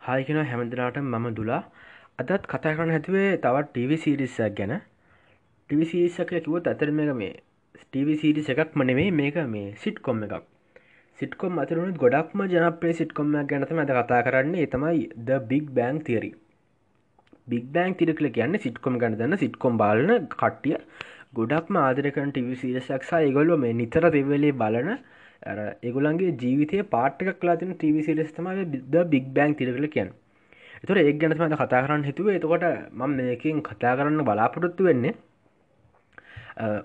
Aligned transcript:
හායිකෙන 0.00 0.38
හැමදිලාට 0.44 0.98
මම 1.02 1.26
දුලා. 1.36 1.62
අදත් 2.20 2.46
කතා 2.46 2.72
කරන්න 2.72 2.94
හැතුවේ 2.94 3.28
තවත් 3.38 3.68
ටව 3.68 3.96
සිරිස්සක් 3.98 4.56
ගැන. 4.56 4.72
ටිවිසිරිසක 5.70 6.32
කිවත් 6.38 6.66
අතර 6.68 6.90
මේක 6.92 7.12
මේ 7.16 7.32
ස්ටව 7.74 8.08
සිරිස 8.22 8.50
එකක් 8.52 8.74
මනෙවේ 8.74 9.10
මේක 9.12 9.38
මේ 9.48 9.70
සිට් 9.82 9.98
කොම් 10.00 10.20
එකක් 10.26 10.44
සිටකොම් 11.18 11.58
අතරුණුත් 11.58 11.96
ගොඩක්ම 11.96 12.40
ජනපේ 12.46 12.92
සිට්කොම්ම 12.92 13.34
ගැනතම 13.50 13.80
ඇත 13.80 13.92
කතා 13.98 14.20
කරන්නේ. 14.26 14.66
තමයි 14.66 15.02
ද 15.26 15.40
බික් 15.50 15.66
බෑන් 15.76 15.98
තේරි 16.06 16.30
බික් 17.48 17.64
බෑන් 17.74 17.96
තිරකල 17.98 18.28
කියන්න 18.36 18.58
සිට්කොම් 18.58 19.00
ගන 19.00 19.18
දන්න 19.18 19.38
සිට්කොම් 19.38 19.80
බාලන 19.82 20.12
කට්ටිය. 20.34 20.76
ගොඩක්ම 21.34 21.78
ආදරකන 21.78 22.32
ටිවිසිරිසක්සා 22.32 23.20
ඒගොල්ලො 23.22 23.56
මේ 23.56 23.74
නිතර 23.74 24.04
දෙවලේ 24.10 24.52
බලන 24.54 24.90
ඒගුලන්ගේ 25.42 26.32
ජීවිතය 26.42 26.82
පාට්ටක 26.94 27.40
කලාතින 27.40 27.74
ටව 27.74 28.04
සිරිස්තම 28.08 28.46
ද 28.92 29.04
බික් 29.12 29.26
බෑන් 29.36 29.54
තිරකල 29.54 29.86
කියන්න. 29.94 30.10
එතුර 30.82 30.98
ඒ 30.98 31.12
ගැනමට 31.12 31.56
කතා 31.62 31.82
කරන්න 31.84 32.04
හිතුව. 32.08 32.28
එතකොට 32.38 32.64
මම 32.92 33.14
මේකින් 33.18 33.62
කතා 33.62 33.94
කරන්න 33.98 34.26
බලාපොරොත්තු 34.28 34.84
වෙන්නේ 34.84 35.14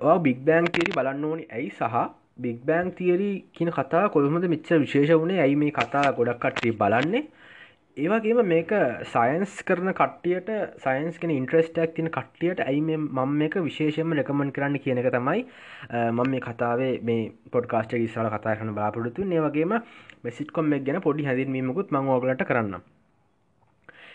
ඔ 0.02 0.20
බික් 0.20 0.40
බෑන් 0.48 0.66
තිරි 0.76 0.92
බලන්න 0.98 1.26
ඕනි. 1.26 1.46
ඇයි 1.56 1.70
සහ 1.72 1.96
බික් 2.40 2.60
බෑන් 2.66 2.92
තියරි 2.98 3.32
කියන 3.56 3.72
කතා 3.72 4.06
කොළමද 4.10 4.46
මෙච්ච 4.54 4.70
විශේෂ 4.84 5.12
වුණේ? 5.14 5.42
ඇයි 5.46 5.56
මේ 5.56 5.72
කතා 5.72 6.08
ගොඩක් 6.18 6.40
කට්ටි 6.44 6.72
බලන්නේ? 6.82 7.24
ඒවගේම 8.00 8.42
මේක 8.46 8.74
සයින්ස් 9.14 9.56
කරන 9.64 9.94
කට්ටියට 9.94 10.52
සයින්ස්කෙන 10.84 11.36
ඉන්ට්‍රස්ටක් 11.38 11.96
තින 11.96 12.12
කට්ටියට 12.12 12.64
ඇයි 12.66 12.84
මම 12.98 13.34
මේක 13.36 13.58
විශේෂම 13.62 14.16
රකමන් 14.18 14.54
කරන්න 14.56 14.78
කියන 14.84 15.02
එක 15.02 15.10
තමයි 15.16 15.48
මම 16.12 16.22
මේ 16.28 16.46
කතාවේ 16.46 16.94
මේ 17.04 17.26
පොඩ්කාස්ට 17.52 17.98
ඉස්සල 18.00 18.32
කතා 18.36 18.56
කරන 18.56 18.78
බලාපොරතු 18.78 19.28
ඒ 19.32 19.44
වගේම 19.48 19.76
මෙසිට්කොම් 20.24 20.74
එක් 20.74 20.88
ගැන 20.88 21.02
පොඩි 21.02 21.28
හැදින්වීමකුත් 21.30 21.94
මංෝගලට 21.94 22.48
කරන්න 22.48 22.82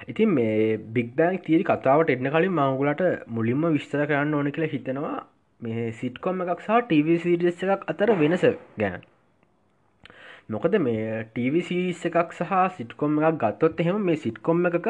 ඉතින් 0.09 0.29
මේ 0.31 0.77
බික් 0.95 1.15
බෑක් 1.17 1.45
තීරි 1.45 1.65
කතාවට 1.65 2.11
එන්න 2.11 2.31
කලින් 2.31 2.53
මංගුලට 2.53 3.03
මුලින්ම 3.29 3.65
විස්තර 3.77 4.05
කරන්න 4.05 4.35
ඕන 4.35 4.53
කියලා 4.53 4.73
හිතෙනවා. 4.73 5.17
මේ 5.61 5.93
සිට්කොම් 5.93 6.43
එකක් 6.45 6.61
සහ 6.61 6.81
ටව 6.83 7.19
සිරිස් 7.23 7.63
එකක් 7.67 7.87
අතර 7.89 8.11
වෙනස 8.21 8.45
ගැන. 8.79 9.03
මොකද 10.49 10.75
මේ 10.79 11.21
ටීවිසිස් 11.27 12.01
එකක් 12.09 12.33
සහ 12.33 12.51
සිට්කොම් 12.77 13.21
එකක් 13.21 13.39
ගත්තොත් 13.43 13.79
එහෙම 13.81 14.03
මේ 14.03 14.19
සිට්කොම් 14.19 14.67
එකක 14.67 14.89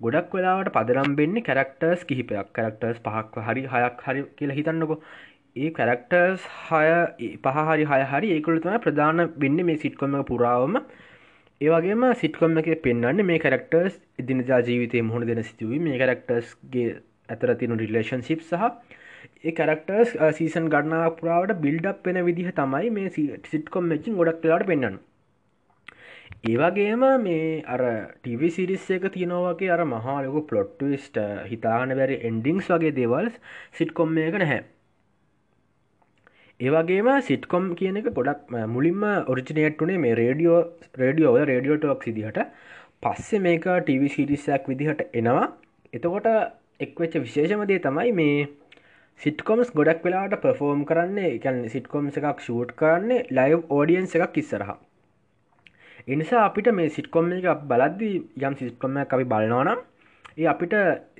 ගොඩක් 0.00 0.32
වෙලාවට 0.34 0.72
පදරම්බෙන්නේ 0.76 1.44
කැරක්ටර්ස් 1.44 2.02
කිහිපයක්. 2.04 2.48
කැරක්ටර්ස් 2.52 2.98
පහක් 3.00 3.44
හරි 3.46 3.62
හයක් 3.66 4.02
හරි 4.06 4.24
කියලා 4.38 4.58
හිතන්නකො. 4.58 4.96
ඒ 5.56 5.70
කැරක්ටර්ස් 5.70 6.48
හය 6.64 7.36
පහරි 7.44 7.86
හය 7.86 8.00
හරි 8.12 8.32
ඒකුළතුම 8.36 8.80
ප්‍රධාන 8.80 9.28
වෙන්න 9.38 9.64
මේ 9.64 9.78
සිට්කොම 9.78 10.18
එක 10.20 10.26
පුරාවම. 10.26 10.80
ඒවගේම 11.60 12.02
සිටකොම් 12.16 12.58
එක 12.58 12.68
පෙන්න්න 12.82 13.24
මේ 13.24 13.38
කැරක්ටර්ස් 13.38 14.00
ඉදිනජා 14.18 14.60
ජීවිතය 14.62 15.02
මුහුණ 15.02 15.28
දෙන 15.28 15.42
සිතුවී 15.44 15.80
මේ 15.80 15.98
කැරක්ටර්ස්ගේ 16.00 16.88
ඇතර 17.28 17.54
තිනු 17.60 17.76
රිලේශන්ශිප් 17.76 18.42
සහ 18.42 18.54
ඒ 18.54 19.01
කරක්ටර්ස් 19.44 20.10
සීසන් 20.36 20.68
ගන්නා 20.68 21.06
පුරාවට 21.12 21.56
බිල්ඩක් 21.60 22.04
වෙන 22.04 22.18
විදිහ 22.24 22.50
තමයි 22.54 22.90
මේ 22.90 23.08
සිට්කොම් 23.46 23.88
මෙචින් 23.88 24.14
ගොඩක් 24.16 24.38
කලාට 24.42 24.66
පෙන්න්න 24.66 24.98
ඒවගේම 26.44 27.02
මේ 27.22 27.62
අර 27.66 27.82
ටව 28.18 28.50
සිරිස් 28.50 28.86
එක 28.90 29.04
තියනවගේ 29.10 29.68
අර 29.70 29.82
මහාලකු 29.86 30.40
පලොට්ටවිස්ට 30.44 31.18
හිතාන 31.48 31.94
බැරි 31.94 32.16
එන්ඩිංස් 32.22 32.70
වගේ 32.70 32.94
දේවල්ස් 32.96 33.34
සිට්කොම් 33.72 34.16
එක 34.18 34.38
නැහැ. 34.42 34.62
ඒවගේම 36.60 37.10
සිට්කොම් 37.22 37.68
කියන 37.76 38.00
එක 38.00 38.08
ගොඩක් 38.12 38.50
මුලින්ම 38.68 39.04
ඔරිජිනේට්ුනේ 39.26 39.98
මේ 39.98 40.14
රේඩියෝ 40.14 40.58
රේඩියෝව 40.98 41.38
රේඩියෝටක් 41.44 42.02
සිදිහට 42.02 42.42
පස්සෙ 43.02 43.38
මේක 43.40 43.68
ටව 43.68 44.10
සිරිස්සයක් 44.10 44.66
විදිහට 44.66 45.06
එනවා. 45.12 45.46
එතකොට 45.92 46.26
එක්වෙච්ච 46.80 47.14
විශේෂමදේ 47.18 47.78
තමයි 47.80 48.12
මේ 48.12 48.36
සිටකොම්ස් 49.20 49.68
ගොඩක් 49.72 50.00
වෙලාට 50.04 50.32
පෆෝර්ම් 50.42 50.80
කරන්නේ 50.86 51.28
එකන් 51.34 51.58
සිටකොම්ස 51.72 52.16
එකක් 52.20 52.40
ෂූට් 52.40 52.70
කරන්නේ 52.78 53.26
ලයිව් 53.30 53.60
ෝඩියන්ස 53.70 54.14
එකක් 54.18 54.38
ඉස්සරහ. 54.42 54.72
එනිසා 56.08 56.40
අපිට 56.46 56.70
මේ 56.78 56.88
සිටකොම් 56.96 57.30
එක 57.36 57.46
බලද්දී 57.70 58.16
යම් 58.48 58.56
සිටකොම්ම 58.60 58.96
අපි 59.02 59.26
බලනවනම් 59.32 59.80
ඒ 60.34 60.48
අපිට 60.52 60.74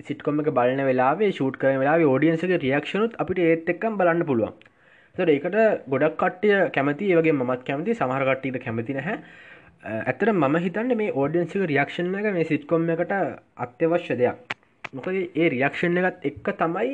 සිටකොම 0.08 0.42
එක 0.42 0.50
බලන 0.56 0.82
වෙලාේ 0.88 1.30
ෂූට් 1.30 1.60
කරන 1.62 1.78
වෙලා 1.82 2.08
ෝඩියන්සගේ 2.08 2.58
රියක්ෂනුත් 2.64 3.14
අපිට 3.22 3.42
ඒත් 3.44 3.70
එක්කම් 3.74 4.00
බලන්න 4.00 4.26
පුළුවන්. 4.30 4.54
තොර 5.14 5.28
ඒකට 5.28 5.56
ගොඩක් 5.92 6.18
කට්ටිය 6.22 6.58
කැමති 6.74 7.12
ඒවගේ 7.12 7.36
මත් 7.38 7.60
කැමති 7.68 7.96
සමහරකට්ටිද 8.00 8.58
කැමති 8.64 8.98
නැහැ. 8.98 9.16
ඇතර 10.02 10.32
මම 10.32 10.56
හිතන්න 10.66 10.96
මේ 11.02 11.14
ෝඩියන්සික 11.14 11.68
රියක්ෂණ 11.72 12.18
එක 12.18 12.28
මේ 12.38 12.50
සිටකොම් 12.50 12.90
එකට 12.96 13.14
අත්‍යවශ්‍ය 13.66 14.18
දෙයක්. 14.22 14.36
මොකද 14.92 15.14
ඒ 15.14 15.48
රියක්ෂණ 15.54 16.02
එකත් 16.02 16.28
එක්ක 16.30 16.54
තමයි 16.60 16.92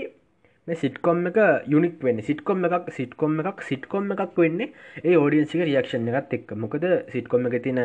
මේ 0.69 0.81
සිට්කොම් 0.83 1.27
එක 1.31 1.39
යුනික් 1.75 2.01
වෙන්න. 2.07 2.23
සිට්කොම් 2.23 2.65
එකක් 2.69 2.91
සිට්කොම් 2.99 3.39
එකක් 3.43 3.63
සිට්කොම් 3.71 4.11
එකක් 4.15 4.41
වෙන්නේ 4.43 4.73
ඒ 5.05 5.17
ෝඩියන්සික 5.17 5.67
රියක්ෂණ 5.69 6.11
එකත් 6.15 6.35
එක් 6.39 6.57
මොකද 6.65 6.89
සිට්කොම් 7.15 7.47
එක 7.51 7.63
තින 7.63 7.85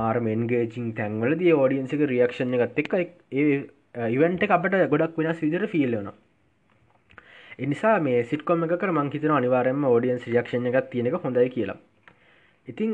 මාර්මෙන්ගේජිං 0.00 0.90
තැන්වල 0.98 1.38
දී 1.38 1.54
ෝඩියන්සික 1.60 2.04
රියක්ෂණ 2.12 2.58
එකත් 2.58 2.84
එක් 2.84 2.98
ඒ 2.98 3.62
ඉවන්ට 4.10 4.52
අපට 4.58 4.76
ගොඩක් 4.92 5.18
වෙනස් 5.18 5.40
විදිර 5.40 5.66
ෆිල්ලන 5.68 6.12
එනිසා 7.58 8.00
මේ 8.00 8.24
සිටකොම 8.24 8.64
එක 8.64 8.84
මංහිතන 8.90 9.32
අනිවාරම 9.38 9.84
ෝඩියන්ස් 9.84 10.24
රියක්ෂණ 10.26 10.68
එකක් 10.70 10.90
තියෙනක 10.90 11.16
හොඳයි 11.24 11.50
කියලා. 11.50 11.78
ඉතිං 12.68 12.92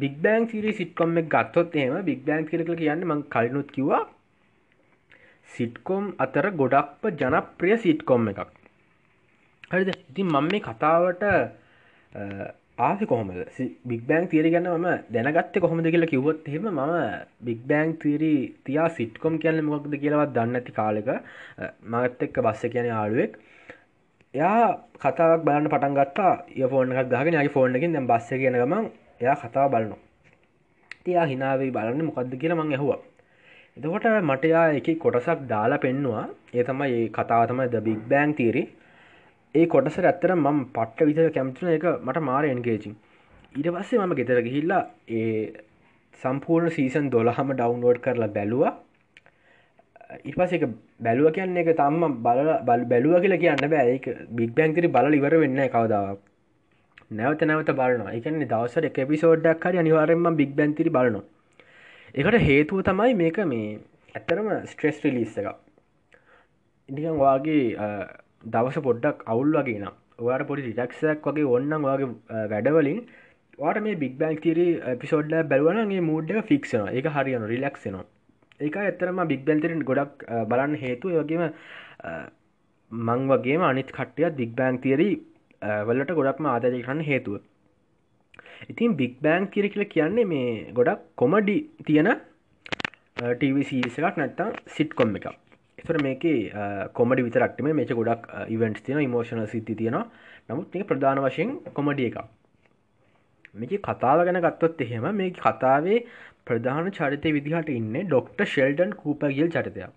බික් 0.00 0.14
බෑන් 0.22 0.48
සිරි 0.48 0.72
සිටකොම් 0.72 1.18
එක 1.18 1.28
ගත්තොත් 1.28 1.76
එම 1.76 1.96
බික් 2.04 2.24
බෑන් 2.26 2.46
කියරක 2.46 2.72
කියන්න 2.76 3.04
මං 3.04 3.22
කලිනුත් 3.30 3.70
කිවා 3.70 4.02
සිට්කොම් 5.48 6.04
අතර 6.24 6.46
ගොඩක්ප 6.60 7.02
ජනප්‍රිය 7.20 7.76
සිට්කොම් 7.84 8.28
එකක්. 8.32 8.40
හරිද? 9.70 9.90
ඉතින් 10.10 10.26
මම 10.26 10.48
මේ 10.52 10.60
කතාවට 10.60 11.22
ආසි 12.78 13.06
කොහොමද? 13.06 13.32
බික් 13.84 14.02
බෑන් 14.08 14.28
තීර 14.32 14.46
ගන්න 14.52 14.68
ම 14.76 14.86
දැනගත්ත 15.14 15.58
කොහොමද 15.64 15.86
කියලා 15.86 16.12
කිව්වොත් 16.12 16.48
එහෙම 16.48 16.68
ම 16.70 16.80
බික් 17.46 17.60
බෑන් 17.70 17.96
තීරී 18.02 18.40
තියා 18.66 18.88
සිට්කොම් 18.98 19.38
කියන්න 19.42 19.64
මොකක්ද 19.64 19.94
කියලවත් 20.02 20.34
දන්න 20.36 20.58
ඇති 20.58 20.76
කාලෙක 20.78 21.08
මගත් 21.84 22.28
එක්ක 22.28 22.42
බස්ස 22.46 22.72
කියන 22.74 22.90
යාළුවෙක්. 22.92 23.32
එයා 24.34 24.62
කතාවක් 25.02 25.44
බලන්න 25.46 25.72
පටන් 25.72 25.98
ගත්තා. 25.98 26.32
ඒ 26.56 26.68
ෆෝන් 26.72 26.92
එකක් 26.92 27.10
ගහගෙන 27.12 27.38
යාගේ 27.38 27.54
ෆෝන් 27.56 27.76
එකින් 27.76 27.94
දැන් 27.94 28.10
බස්ස 28.10 28.30
කියන 28.42 28.60
ගමන් 28.62 28.90
එයා 29.22 29.36
කතාව 29.42 29.70
බලනවා. 29.74 30.00
තියා 31.04 31.26
හිනාවේ 31.32 31.74
බලන්න 31.76 32.08
මොකක්ද 32.08 32.32
කියලා 32.42 32.60
මං 32.60 32.74
ඇහුවා. 32.76 33.00
එතකොට 33.78 34.06
මටයා 34.22 34.64
එක 34.74 34.88
කොටසක් 34.98 35.46
දාලා 35.46 35.78
පෙන්නවා. 35.78 36.24
ඒ 36.54 36.62
තමයි 36.64 36.94
ඒ 36.94 37.08
කතාව 37.10 37.42
තමයි 37.48 37.66
ද 37.68 37.80
බික් 37.80 38.00
බෑන් 38.08 38.34
තීරි 38.34 38.62
ඒ 39.54 39.66
කොටස 39.66 39.98
ඇත්තර 40.00 40.32
මම 40.34 40.58
පට්ට 40.74 41.06
විතර 41.08 41.30
කැමතින 41.30 41.68
එක 41.68 41.86
මට 42.06 42.22
මාර 42.22 42.44
එන්ගේජින් 42.46 42.96
ඊට 43.54 43.68
පස්සේ 43.68 44.00
මම 44.00 44.14
ගෙතර 44.14 44.40
ගිහිල්ලා 44.42 44.82
ඒ 45.10 45.52
සම්පූර්ණ 46.20 46.70
සීසන් 46.70 47.06
දොළහම 47.10 47.52
ඩවන්ලෝඩ් 47.52 48.00
කරලා 48.00 48.30
බැලුවා. 48.30 48.72
ඉපස 50.24 50.52
එක 50.52 50.66
බැලුව 51.00 51.32
කියන්න 51.32 51.56
එක 51.56 51.72
තම්ම 51.76 52.20
බල 52.26 52.40
බල් 52.68 52.84
බැලුව 52.92 53.22
කියලා 53.22 53.42
කියන්න 53.44 53.70
බෑ. 53.70 53.86
ඒක 53.94 54.06
බික් 54.32 54.54
බැංතිරි 54.58 54.94
බල 54.96 55.18
ඉවර 55.20 55.40
වෙන්න 55.44 55.64
කවදාවක් 55.68 56.20
නැවත 57.12 57.42
නැවත 57.44 57.74
බලනවා. 57.80 58.12
එකන්නේ 58.12 58.52
දවසට 58.52 58.90
එක 58.90 59.02
පිසෝඩ්ඩක් 59.08 59.64
හරි 59.64 59.78
අනිවාරෙන්ම 59.78 60.30
බික් 60.36 60.54
බැන්තිරි 60.56 60.90
බලනවා. 60.90 61.26
එකට 62.20 62.36
හේතුව 62.44 62.78
තමයි 62.86 63.12
මේක 63.18 63.36
මේ 63.50 63.66
ඇත්තරම 64.14 64.46
ස්ට්‍රෙස් 64.70 64.96
රිලිස් 65.04 65.34
එක 65.40 65.48
ඉනිකන් 66.88 67.18
වාගේ 67.20 67.76
දවස 68.54 68.78
පොඩ්ඩක් 68.86 69.20
අවුල් 69.32 69.52
වගේ 69.58 69.78
නම්. 69.82 69.94
වාට 70.26 70.44
පොඩි 70.48 70.64
රිටක්ෂයක් 70.68 71.28
වගේ 71.28 71.50
ඔන්නම් 71.56 71.86
වගේ 71.88 72.08
වැඩවලින් 72.52 72.98
වාට 73.58 73.78
මේ 73.84 74.00
බික් 74.02 74.16
බැක් 74.22 74.40
තිරි 74.46 74.66
පිසෝඩ්ඩ 75.02 75.50
බැලවනගේ 75.52 76.06
මූඩ්ඩ 76.08 76.40
ෆික්ෂන 76.50 76.88
එක 77.00 77.08
හරියන 77.16 77.46
රිලක්ෂනවා 77.52 78.06
ඒක 78.60 78.78
ඇත්තරම 78.78 79.22
බික් 79.32 79.44
බැල්තරින් 79.48 79.86
ගොඩක් 79.90 80.26
බලන්න 80.50 80.74
හේතු 80.82 81.14
වගේම 81.14 81.44
මං 82.90 83.28
වගේම 83.32 83.68
අනිත් 83.68 83.94
කට්ටියත් 83.98 84.38
බික් 84.40 84.58
බෑන් 84.58 84.80
තිරි 84.86 85.08
වලට 85.88 86.18
ගොඩක්ම 86.18 86.50
ආදරය 86.54 86.82
කරන්න 86.82 87.06
හේතුව. 87.10 87.38
ඉතින් 88.66 88.96
බික් 88.96 89.20
බෑන් 89.22 89.46
කියර 89.48 89.68
කියල 89.68 89.84
කියන්නේ 89.86 90.24
මේ 90.26 90.48
ගොඩක් 90.72 91.04
කොමඩි 91.16 91.58
තියෙන 91.86 92.08
ටවසිස 93.18 93.98
එකක් 94.00 94.16
නැත්තම් 94.16 94.56
සිට් 94.68 94.94
කොම් 94.94 95.14
එක 95.16 95.28
එතර 95.78 95.98
මේක 96.02 96.24
කොමඩි 96.92 97.26
විතරක්ටම 97.26 97.68
මේච 97.72 97.92
ගොඩක් 97.92 98.26
ඉවන්ට් 98.48 98.82
තියෙන 98.84 99.00
ඉමෝෂණ 99.00 99.46
සිද්ධි 99.46 99.74
තියෙනවා. 99.74 100.04
නමුත් 100.48 100.74
මේ 100.74 100.88
ප්‍රධාන 100.90 101.22
වශයෙන් 101.24 101.54
කොමඩිය 101.74 102.08
එක 102.10 102.18
මේක 103.54 103.72
කතාව 103.82 104.24
ගැන 104.26 104.40
ගත්තොත් 104.40 104.80
එහෙම 104.80 105.06
මේ 105.14 105.30
කතාවේ 105.38 106.02
ප්‍රධාන 106.44 106.90
චරිතය 106.90 107.32
විදිහට 107.32 107.70
ඉන්න 107.70 107.96
ඩොක්ට 108.02 108.44
ශෙල්ඩන් 108.54 108.94
කූප 108.94 109.24
ගියල් 109.30 109.50
චරිතයක්. 109.50 109.90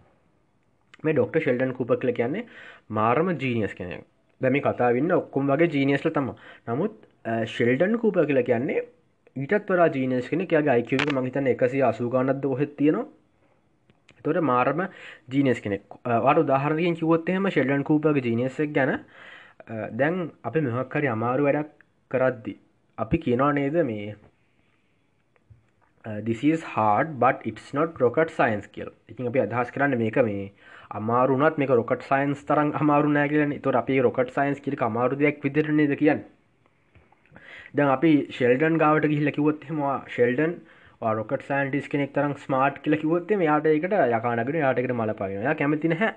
මේ 1.04 1.14
ඩොක්ට 1.14 1.44
ශෙල්ඩන් 1.46 1.74
කූප 1.74 1.94
කල 1.96 2.14
කියන්නේ 2.14 2.48
මාරම 2.90 3.32
ජීනියස් 3.36 3.74
කෙනෙ 3.74 4.02
දැම 4.42 4.60
කතාවන්න 4.62 5.18
ඔක්කුම් 5.18 5.50
වගේ 5.52 5.72
ජීනියස්ල 5.76 6.12
තම 6.12 6.30
නමුත් 6.68 6.94
ශෙල්ඩන් 7.26 7.98
කූප 8.00 8.16
කියලා 8.28 8.44
කියන්නේ 8.44 8.82
ඊටත් 9.36 9.70
වරා 9.70 9.90
ජීනස් 9.90 10.30
කෙන 10.30 10.46
යාගේ 10.48 10.74
අයිකක 10.74 11.12
මහිතන 11.18 11.48
එකසි 11.48 11.84
අසූගානත්ද 11.84 12.46
ඔහෙත් 12.46 12.76
තියෙනවා. 12.78 13.06
තොට 14.24 14.42
මාර්ම 14.42 14.82
ජීනස් 15.30 15.62
කෙනෙක්. 15.62 15.84
වට 16.06 16.44
උදාහරණකින් 16.46 16.96
කිවොත්තෙම 16.96 17.48
ශෙල්ඩන් 17.50 17.84
කූපගේ 17.84 18.26
ජීනසක් 18.28 18.74
ගැන 18.74 18.92
දැන් 19.94 20.32
අපි 20.44 20.62
මෙහක්කරි 20.62 21.08
අමාරු 21.08 21.48
වැඩක් 21.48 21.72
කරද්දි 22.12 22.58
අපි 22.98 23.18
කියනවා 23.18 23.54
නේද 23.54 23.80
මේ 23.86 24.16
දිසිස් 26.26 26.68
හාඩ 26.74 27.16
බට 27.24 27.46
ඉටස් 27.46 27.74
නොට 27.74 27.98
රොකට් 27.98 28.36
සයින්ස් 28.38 28.68
කියල්. 28.68 28.90
ඉතින් 29.10 29.28
අපි 29.28 29.40
අදහස් 29.46 29.72
කරන්න 29.72 29.98
මේක 29.98 30.18
මේ 30.30 30.52
අමාරුනත් 30.92 31.58
මේක 31.58 31.78
රොකට් 31.80 32.06
සයින්ස් 32.10 32.46
තරන් 32.46 32.74
අමාරු 32.82 33.16
නෑගලන 33.18 33.58
තුර 33.62 33.76
අපි 33.78 34.02
රොකට් 34.02 34.38
සයින්ස් 34.38 34.60
කිරි 34.60 34.78
අමාරු 34.82 35.20
දෙයක් 35.24 35.44
විදිරනේද 35.44 35.98
කියන්න? 36.04 36.24
දැන් 37.74 37.90
අපි 37.90 38.12
ශෙල්ඩන් 38.38 38.78
ගාවට 38.78 39.10
ගිහිල්ල 39.12 39.32
කිවොත්හෙමවා 39.32 39.98
ශෙල්ඩන් 40.16 40.56
රොකට 41.12 41.44
සන්ටිස් 41.44 41.88
කෙනෙක් 41.88 42.14
තරම් 42.14 42.34
ස්මාර්ට් 42.38 42.84
කියල 42.84 42.98
කිවොත්තේ 42.98 43.42
යාට 43.42 43.68
එකට 43.68 43.98
යකානකට 44.10 44.58
යාටකට 44.58 44.94
මල 44.94 45.14
පයින 45.16 45.48
කැමතින 45.58 45.96
හැ 46.02 46.12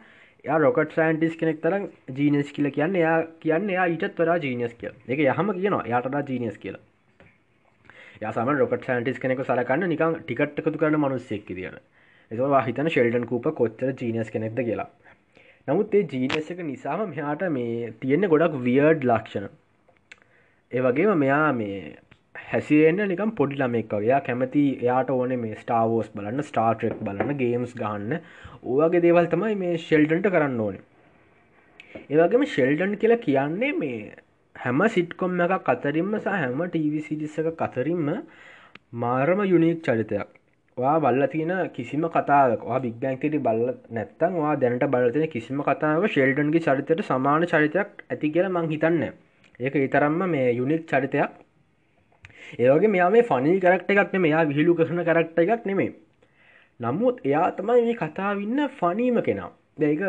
යා 0.44 0.58
රොකට 0.58 0.92
සන්ටිස් 0.92 1.36
කෙනෙක් 1.36 1.62
තරම් 1.62 1.86
ජීනස් 2.14 2.50
කියල 2.52 2.70
කියන්න 2.70 2.96
එයා 2.96 3.14
කියන්න 3.40 3.70
එයා 3.70 3.86
ඊටත් 3.88 4.18
වරා 4.18 4.36
ජීනස් 4.38 4.74
කිය 4.74 4.90
එක 5.08 5.24
යහම 5.26 5.54
කියනවා. 5.54 5.84
යාටලා 5.86 6.22
ජීනස් 6.28 6.58
කියලා. 6.58 6.82
යසම 8.22 8.50
රොකට 8.58 8.84
සන්ටිස් 8.84 9.18
කෙනෙක 9.18 9.40
සලකන්න 9.42 9.88
නිකං 9.88 10.20
ටිකට්කතු 10.20 10.78
කරන 10.78 10.98
මනුස්සෙක් 10.98 11.46
තියන 11.50 11.80
එතුවා 12.30 12.62
හිතන 12.66 12.90
ශෙල්ඩන් 12.90 13.26
කූප 13.26 13.48
කොච්චර 13.56 13.94
ජීනස් 13.94 14.30
කෙනෙක්ද 14.30 14.60
කියලා. 14.60 14.88
නමුත් 15.68 15.94
ඒ 15.94 16.06
ජීනස් 16.12 16.50
එක 16.50 16.60
නිසාම 16.64 17.08
මෙයාට 17.08 17.46
මේ 17.50 17.92
තියෙන්නේ 18.00 18.32
ගොඩක් 18.34 18.60
වියර්ඩ් 18.66 19.08
ලක්ෂණ. 19.10 19.48
ඒ 20.74 20.80
වගේම 20.80 21.10
මෙයා 21.18 21.50
මේ 21.56 21.76
හැසිරෙන්න්න 22.46 23.10
නිකම් 23.10 23.32
පොඩි 23.38 23.58
ළමෙක් 23.58 23.92
වගේ. 23.92 24.18
කැමති 24.26 24.62
එයාට 24.82 25.10
ඕන 25.14 25.32
මේ 25.42 25.58
ස්ටාවෝස් 25.60 26.08
බලන්න 26.14 26.46
ස්ටාර්ට්‍රෙක් 26.48 26.96
බලන්න 27.06 27.36
ගේම්ස් 27.42 27.74
ගන්න 27.80 28.14
ඕවගේ 28.64 29.02
දේවල් 29.04 29.28
තමයි 29.32 29.54
මේ 29.60 29.74
ශෙල්ඩන්ට 29.82 30.28
කරන්න 30.34 30.60
ඕන. 30.64 30.78
ඒවගේම 32.04 32.44
ශෙල්ඩන් 32.54 32.96
කියලා 33.02 33.20
කියන්නේ 33.26 33.72
මේ 33.80 34.00
හැම 34.56 34.82
සිට්කොම් 34.94 35.42
එක 35.44 35.54
කතරින්ම 35.68 36.16
සහ 36.18 36.32
හැම 36.34 36.64
ටීවිසිඩිස්ස 36.66 37.36
එක 37.42 37.50
කතරින්ම 37.60 38.08
මාරම 38.96 39.42
යුනික් 39.52 39.84
චරිතයක්. 39.86 40.28
වා 40.76 40.96
බල්ල 41.00 41.26
තියෙන 41.28 41.52
කිසිම 41.70 42.08
කතාවක් 42.08 42.64
බික්බැංකෙට 42.84 43.36
බල්ල 43.46 43.62
නැත්තන් 43.90 44.40
වා 44.40 44.56
දැනට 44.56 44.88
බලතන 44.92 45.28
කිසිම 45.28 45.62
කතාව 45.62 46.08
ශෙල්ඩන්ගේ 46.16 46.64
චරිතයට 46.66 47.04
සමාන 47.04 47.46
චරිතයක් 47.52 48.04
ඇති 48.08 48.32
කියලා 48.34 48.54
මං 48.54 48.68
හිතන්න. 48.72 49.14
ඒක 49.60 49.74
ඉතරම්ම 49.76 50.20
මේ 50.26 50.52
යුනික් 50.52 50.86
චරිතයක්. 50.86 51.30
ඒවගේ 52.58 52.88
මෙයා 52.88 53.10
මේ 53.10 53.24
ෆනී 53.24 53.60
කරක්ට 53.60 53.90
එකක් 53.92 54.14
මෙයා 54.18 54.44
විහිලු 54.44 54.74
කරන 54.74 55.04
කරක්ට 55.04 55.38
එකක් 55.40 55.66
නෙමේ 55.66 55.90
නමුත් 56.80 57.20
එයා 57.24 57.48
තමයි 57.52 57.82
මේ 57.82 57.96
කතාවන්න 57.96 58.68
ෆනීම 58.70 59.20
කෙනා. 59.22 59.50
දෙක 59.76 60.00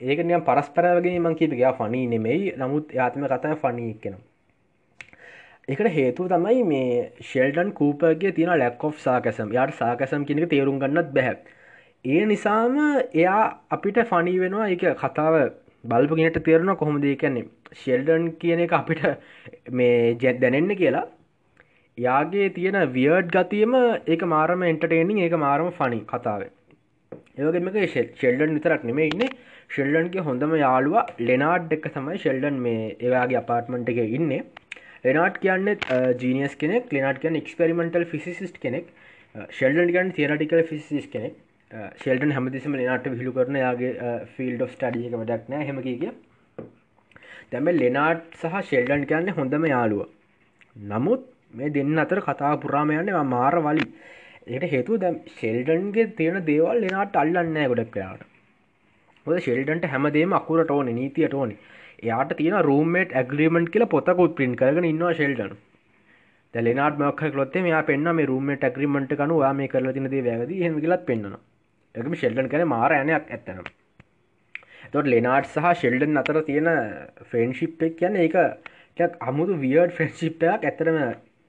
ඒක 0.00 0.18
නියම් 0.22 0.42
පරස්පරවගේ 0.42 1.18
මං 1.18 1.34
කිපගයා 1.34 1.72
ෆනී 1.74 2.06
නෙමෙයි 2.08 2.52
නමුත් 2.56 2.92
යාත්ම 2.92 3.26
කතා 3.26 3.56
ෆනී 3.56 3.94
කෙනවා 3.96 4.30
එකට 5.68 5.88
හේතු 5.88 6.24
තමයි 6.26 6.62
මේ 6.64 7.12
ශෙල්ටන් 7.22 7.68
කූපගේ 7.72 8.32
තියෙන 8.32 8.58
ලැක්කෝ් 8.58 8.92
සාකැසම් 8.98 9.52
යාට 9.52 9.74
සාකැසම් 9.74 10.24
කෙනෙක 10.24 10.48
තේරුම් 10.48 10.80
ගන්නත් 10.80 11.12
බැහැ. 11.14 11.36
ඒ 12.04 12.24
නිසාම 12.26 12.78
එයා 13.14 13.42
අපිට 13.70 14.00
ෆනී 14.04 14.40
වෙනවා. 14.40 14.66
එක 14.68 14.82
කතාව 14.96 15.34
බලපගෙනට 15.84 16.38
තේරෙන 16.46 16.76
කොහොමද 16.82 17.04
කියන්නේ 17.22 17.48
ශෙල්ඩන් 17.82 18.24
කියන 18.42 18.60
එක 18.66 18.72
අපිට 18.78 19.02
මේ 19.80 20.16
ජැත් 20.22 20.40
දැනෙන්න 20.42 20.76
කියලා. 20.80 21.06
යාගේ 21.98 22.48
තියෙන 22.56 22.78
වියර්ඩ් 22.96 23.30
ගතියම 23.36 23.74
ඒක 24.14 24.22
මාරම 24.34 24.62
එන්ටර්ටේනිං 24.72 25.22
ඒක 25.26 25.34
මාරම 25.46 25.70
ෆනි 25.78 26.00
කතාව. 26.12 26.44
ඒවගේම 27.38 27.70
ශෙල්ඩන් 28.22 28.54
විතරක් 28.58 28.84
නෙමේ 28.90 29.10
ඉන්න. 29.12 29.28
ශෙල්ඩන්ගේ 29.74 30.26
හොඳම 30.28 30.56
යාළුවා 30.64 31.06
ලෙනාඩ් 31.28 31.76
එක්ක 31.76 31.86
තමයි 31.94 32.18
ශෙල්ඩන් 32.24 32.58
මේ 32.66 32.96
ඒවාගේ 33.06 33.40
අපාර්ට්මන්ට් 33.42 33.92
එක 33.92 34.02
ඉන්න. 34.18 34.32
ලෙනාට් 35.06 35.38
කියන්න 35.44 35.68
ජීනියස් 36.22 36.54
කෙනෙක්. 36.62 36.92
ලෙනාට 36.96 37.22
කියන්න 37.22 37.40
එක්ස්පෙරිමෙන්ටල් 37.42 38.10
ෆිසිසිස්ට් 38.12 38.60
කෙනෙක්. 38.64 38.86
ශෙල්ඩන් 39.58 39.92
ගන් 39.96 40.12
තිරටිකල් 40.18 40.62
ෆිසිස් 40.70 41.08
කෙනෙක්. 41.14 41.34
ශෙල්ඩන් 41.72 42.32
හැමතිසම 42.36 42.74
ලෙනාට 42.74 43.06
විහිලු 43.06 43.32
කරන 43.32 43.56
යාගේ 43.58 43.92
ෆිල්ඩ් 44.32 44.64
ඔ් 44.64 44.66
ටඩියක 44.72 45.14
වැඩක්නෑ 45.14 45.66
හෙම 45.68 45.78
කිය 45.84 46.08
තැම 47.52 47.70
ලෙනාට් 47.74 48.40
සහ 48.40 48.56
ශෙල්ඩන් 48.70 49.06
කියන්නේ 49.10 49.36
හොඳම 49.38 49.64
යාළුව. 49.66 50.02
නමුත් 50.88 51.22
මේ 51.52 51.70
දෙන්න 51.76 52.02
අතර 52.02 52.20
කතා 52.26 52.52
පුරාමයන්නේ 52.62 53.22
මාර 53.26 53.54
වලි 53.66 53.86
ඒට 54.48 54.66
හේතු 54.72 54.98
දැම් 54.98 55.16
ශෙල්ඩන්ගේ 55.38 56.06
තියෙන 56.18 56.36
දේවල් 56.48 56.82
ලෙනාට 56.84 57.16
අල්ලන්නෑ 57.16 57.70
ගොඩක් 57.72 57.96
යාට 58.02 58.26
හොද 59.26 59.40
ශෙල්ඩන්ට 59.46 59.86
හැමදේම 59.92 60.34
අකුරට 60.38 60.72
ඕන 60.76 60.90
නීතියට 60.92 61.34
ඕනි. 61.34 61.56
එයාට 62.02 62.34
තියෙන 62.36 62.58
රූමේට් 62.68 63.14
ඇග්‍රීමෙන්ට් 63.14 63.72
කියල 63.74 63.86
පොතකුත් 63.86 64.34
පින් 64.40 64.58
කරගෙන 64.60 64.90
ඉන්නවා 64.90 65.14
ශෙල්ඩන් 65.14 65.56
ලෙනාට 66.54 67.00
මක් 67.00 67.32
ලොත්තේ 67.34 67.64
මේ 67.64 67.82
පෙන්න්න 67.84 68.12
මේ 68.12 68.28
රූමට 68.32 68.68
ඇග්‍රීමට 68.68 69.16
කනු 69.22 69.40
වා 69.42 69.54
මේ 69.54 69.70
කරල 69.72 69.90
තිනදේ 69.98 70.22
වැදි 70.28 70.60
හෙම 70.64 70.78
කියලත් 70.80 71.08
පෙන්න්නවා 71.08 71.40
එකම 71.94 72.14
ශෙල්ඩන් 72.14 72.48
කන 72.48 72.64
මාර 72.66 72.92
යනයක් 72.94 73.26
ඇත්තනම් 73.28 73.66
තොට 74.92 75.06
ලෙනාට් 75.06 75.48
සහ 75.48 75.66
ශෙල්ඩන් 75.80 76.20
අතර 76.20 76.38
තියෙන 76.42 76.70
ෆ්‍රෙන්ශිප් 77.30 77.82
එක් 77.82 77.98
කියන්න 77.98 78.16
එක 78.18 78.36
අමුතු 79.22 79.58
වියඩ් 79.58 79.92
ෆ්‍රෙන්ශිප්පයක් 79.98 80.64
ඇතරම 80.64 80.98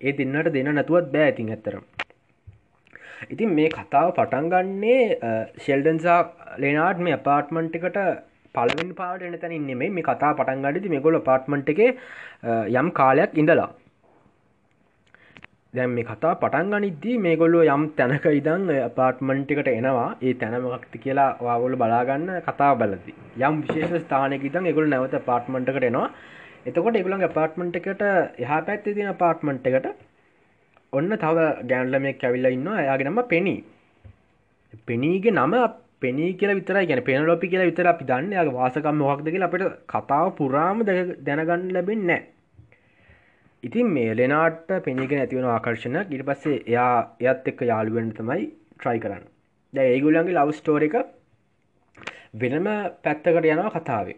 ඒ 0.02 0.14
දෙන්නට 0.14 0.52
දෙන්න 0.52 0.74
නැතුවත් 0.74 1.08
බෑ 1.14 1.28
ඇතින් 1.28 1.54
ඇතරම් 1.56 1.86
ඉතින් 3.30 3.56
මේ 3.56 3.72
කතාව 3.72 4.12
පටන් 4.18 4.52
ගන්නේ 4.52 5.02
ශෙල්ඩන්සා 5.60 6.20
ලෙනාට් 6.58 7.00
මේ 7.00 7.18
අපාර්ට්මන්ට් 7.20 7.80
එකට 7.80 8.00
පලවින් 8.56 8.92
පාට 8.96 9.24
එන 9.24 9.38
තැන 9.40 9.54
ඉන්නෙමේ 9.54 9.90
මේ 9.92 10.04
කතා 10.04 10.34
පටන් 10.34 10.66
ගඩති 10.66 10.90
මෙගොල 10.90 11.20
පාර්ට්මන්ට් 11.22 11.72
එක 11.74 11.82
යම් 12.74 12.92
කාලයක් 12.94 13.34
ඉඳලා. 13.36 13.70
දැන් 15.74 15.94
මේ 15.96 16.06
කතා 16.06 16.32
පටන් 16.42 16.68
ගනිද්දී 16.74 17.14
මේගොල්ලෝ 17.26 17.64
යම් 17.76 17.84
තැනක 17.98 18.26
ඉදං 18.40 18.66
පාර්ට්මන්ට් 18.98 19.52
එකට 19.54 19.70
එනවා. 19.72 20.10
ඒ 20.22 20.34
තැනමක්ති 20.42 20.98
කියලා 21.06 21.30
වාගොල 21.46 21.76
බලාගන්න 21.82 22.28
කතා 22.48 22.72
බලදි 22.82 23.14
යම් 23.48 23.56
විශේෂ 23.64 24.04
ස්ථානක 24.04 24.44
ඉදන් 24.50 24.70
එගොල 24.72 24.88
නැවත 24.88 25.16
පාර්ට්මන්ට්කට 25.30 25.88
එනවා. 25.90 26.08
එතකොට 26.68 27.00
එගුලන් 27.00 27.26
පාර්ට්මන්ට් 27.38 27.80
එකට 27.80 28.04
එහා 28.44 28.62
පැත්ති 28.68 28.94
තින 28.98 29.10
පාර්ට්මන්ට් 29.24 29.70
එකට 29.72 29.88
ඔන්න 30.94 31.18
තව 31.24 31.48
ගෑන්ලමෙක් 31.72 32.20
කැවිල්ල 32.22 32.50
ඉන්න 32.52 32.70
එයාගෙනම 32.76 33.18
පෙනී. 33.34 33.60
පෙනීගේ 34.88 35.34
නම 35.34 35.56
පෙනී 36.02 36.38
කියල 36.40 36.54
විතර 36.60 36.80
ගැන 36.84 37.04
පෙන 37.10 37.26
ලොපි 37.26 37.50
කියලා 37.50 37.72
විතර 37.72 37.90
අපි 37.94 38.10
දන්න. 38.12 38.30
යාගේ 38.38 38.58
වාසකම් 38.60 39.02
මොහක්ද 39.02 39.34
කියලා 39.34 39.50
අපට 39.52 39.66
කතාව 39.94 40.30
පුරාම 40.38 40.86
දැනගන්න 40.86 41.68
ලැබෙන් 41.78 42.08
නෑ 42.12 42.22
ඉතින් 43.64 43.88
මේ 43.96 44.16
ලෙනාට 44.20 44.72
පෙනගෙන 44.86 45.20
ඇතිවන 45.20 45.46
ආකර්ශණ 45.50 46.00
ඉට 46.16 46.24
පස්සේ 46.30 46.56
එයා 46.72 46.96
එයත් 47.28 47.46
එක්ක 47.52 47.62
යාළුවෙන්ට 47.70 48.18
තමයි 48.18 48.48
ට්‍රයි 48.48 49.00
කරන්න. 49.06 49.24
දැ 49.74 49.86
ඒගුලන්ගේ 49.92 50.36
ලව් 50.36 50.56
ස්ටෝර 50.58 50.84
එක 50.88 50.98
වෙනම 52.42 52.68
පැත්තකට 53.06 53.30
යනවා 53.30 53.72
කතාවේ. 53.76 54.18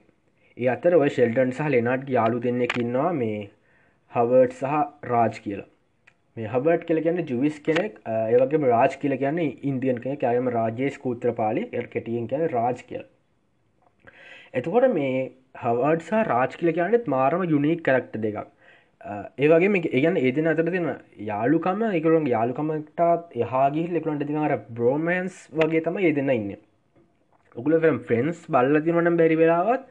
ඒ 0.58 0.70
අතර 0.74 0.98
ඔය 1.00 1.12
ශෙල්ටන් 1.18 1.54
සහ 1.58 1.70
ලෙනාට් 1.75 2.10
යාලු 2.16 2.42
දෙන්නෙකින්නවා 2.46 3.12
මේ 3.20 3.38
හවර්ඩ් 4.12 4.56
සහ 4.56 4.74
රාජ් 5.12 5.38
කියලා. 5.46 5.68
මේ 6.38 6.50
හබර්ට් 6.56 6.88
කියල 6.90 7.04
කියන්න 7.06 7.24
ජුවිස් 7.34 7.62
කෙනෙක් 7.70 8.02
ඒවගේ 8.16 8.64
රාජ් 8.74 8.98
කියල 9.04 9.16
කියන්න 9.22 9.44
ඉන්දියන් 9.44 10.02
කෙනෙක් 10.08 10.28
අයම 10.32 10.52
රාජයේ 10.58 10.92
ස්කූත්‍ර 10.98 11.36
පාලි 11.42 11.68
එ 11.72 11.86
කෙටියෙන් 11.94 12.28
කියන 12.34 12.48
රාජ් 12.56 12.84
කියල. 12.90 13.06
එතකොට 14.54 14.92
මේ 14.98 15.24
හවර්ඩ්සා 15.62 16.25
රාජ් 16.34 16.60
කියල 16.60 16.75
කියන්නෙත් 16.82 17.10
මාරම 17.18 17.48
යුනික් 17.56 17.88
කරක්ට 17.88 18.22
දෙකක්. 18.28 18.52
ඒවගේ 19.06 19.72
මේ 19.74 19.90
ඒගන්න 19.90 20.20
ඒදන 20.20 20.48
අතර 20.52 20.70
තින 20.76 20.88
යාලුකම 21.26 21.82
එකරුන් 21.90 22.24
යාලුකමටත් 22.28 23.36
එහාගේ 23.42 23.90
ලෙකුලන්ට 23.96 24.26
තිනර 24.30 24.56
බ්‍රෝමන්ස් 24.72 25.36
වගේ 25.54 25.84
තම 25.88 26.00
ඒ 26.00 26.14
දෙන්න 26.14 26.32
ඉන්න. 26.32 26.56
ඔකුල 27.56 27.76
ෆ්‍රෙන්ස් 28.08 28.40
බල්ල 28.50 28.82
තිනවනම් 28.88 29.20
බැරි 29.20 29.38
වෙලාවත් 29.42 29.84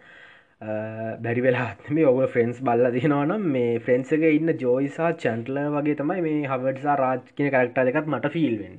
බැරි 1.21 1.44
වෙලාත්ම 1.47 2.00
ඔග 2.06 2.18
ෆ්‍රෙන්ස් 2.33 2.59
බල්ල 2.62 2.90
තිනවනම් 2.97 3.47
මේ 3.50 3.78
ෆ්‍රෙන්න්සක 3.80 4.26
ඉන්න 4.30 4.56
ජෝයිසා 4.59 5.12
චැන්ටල 5.23 5.61
වගේ 5.76 6.00
තමයි 6.00 6.26
මේ 6.26 6.42
හවඩසා 6.47 6.97
රාජ් 6.97 7.30
කියන 7.30 7.54
කරක්ට 7.54 7.87
දෙකත් 7.88 8.11
මට 8.11 8.35
ෆිල්වෙන් 8.37 8.76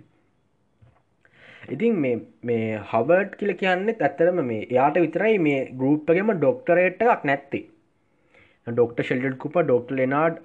ඉතින් 1.69 1.95
මේ 1.99 2.81
හවර්ඩ් 2.89 3.37
කියල 3.39 3.53
කියන්නෙත් 3.55 4.01
ඇත්තරම 4.01 4.41
මේ 4.43 4.65
එයාට 4.65 4.99
විතරයි 4.99 5.39
මේ 5.39 5.61
ගරුප්පගේම 5.79 6.31
ඩොක්ටරේට් 6.33 7.01
එකක් 7.05 7.23
නැත්තේ. 7.23 7.63
Doctor 8.67 9.03
Sheldon 9.07 9.37
Cooper 9.37 9.57
doctor 9.61 9.91
Leonard 9.99 10.41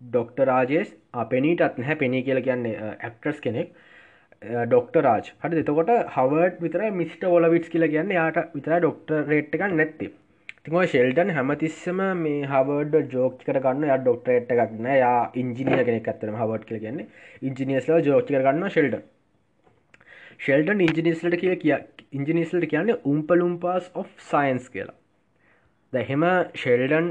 doctor 0.00 0.40
Rajesh 0.50 0.94
පෙනීටත් 1.30 1.78
නැහැ 1.78 2.00
පෙනී 2.02 2.22
කියල 2.22 2.42
කියන්නේ 2.42 2.76
uh, 2.76 2.94
ඇක්ට්‍රස් 3.00 3.40
කෙනෙක්. 3.40 3.72
ඩොක්ට 4.42 4.96
රාජ් 5.04 5.32
හට 5.42 5.56
දෙතකොට 5.58 5.90
හවර්ඩ් 6.14 6.60
විතර 6.60 6.82
මිස්ට 6.92 7.24
ොලවිටස් 7.24 7.72
කියල 7.72 7.88
කියන්න 7.88 8.12
යාට 8.16 8.40
විතර 8.54 8.78
ඩොක්ට 8.78 9.12
රේට් 9.30 9.54
එක 9.58 9.64
නැත්තේ. 9.72 10.10
තිම 10.62 10.76
ශෙල්ටන් 10.92 11.32
හැමතිස්සම 11.34 12.02
මේ 12.20 12.46
හවඩ 12.52 13.12
ජෝක් 13.14 13.42
කර 13.46 13.60
ගන්න 13.64 13.88
ය 13.88 13.98
ඩොක්ටරේට් 14.02 14.52
එකක්න 14.54 14.88
යා 14.98 15.18
ඉංජිනිය 15.42 15.84
කෙනෙක් 15.88 16.08
ඇත්තන 16.12 16.38
හවට 16.40 16.68
කර 16.70 16.80
ගන්න 16.84 17.04
ඉංජිනියස්ල 17.50 17.96
ජෝක 18.08 18.28
කරගන්න 18.30 18.74
ශෙල්ට 18.76 19.00
ශෙල්ටන් 20.46 20.84
ඉංජිනිස්ලට 20.88 21.40
කිය 21.42 21.56
කිය 21.64 21.76
ඉංජිනිස්ලට 22.12 22.68
කියන්නේ 22.72 23.00
උම්පලුම් 23.12 23.58
පාස් 23.64 23.90
of 23.94 24.10
සයින්ස් 24.30 24.68
කියලා. 24.68 24.98
දැහෙම 25.96 26.24
ශෙල්ඩන් 26.62 27.10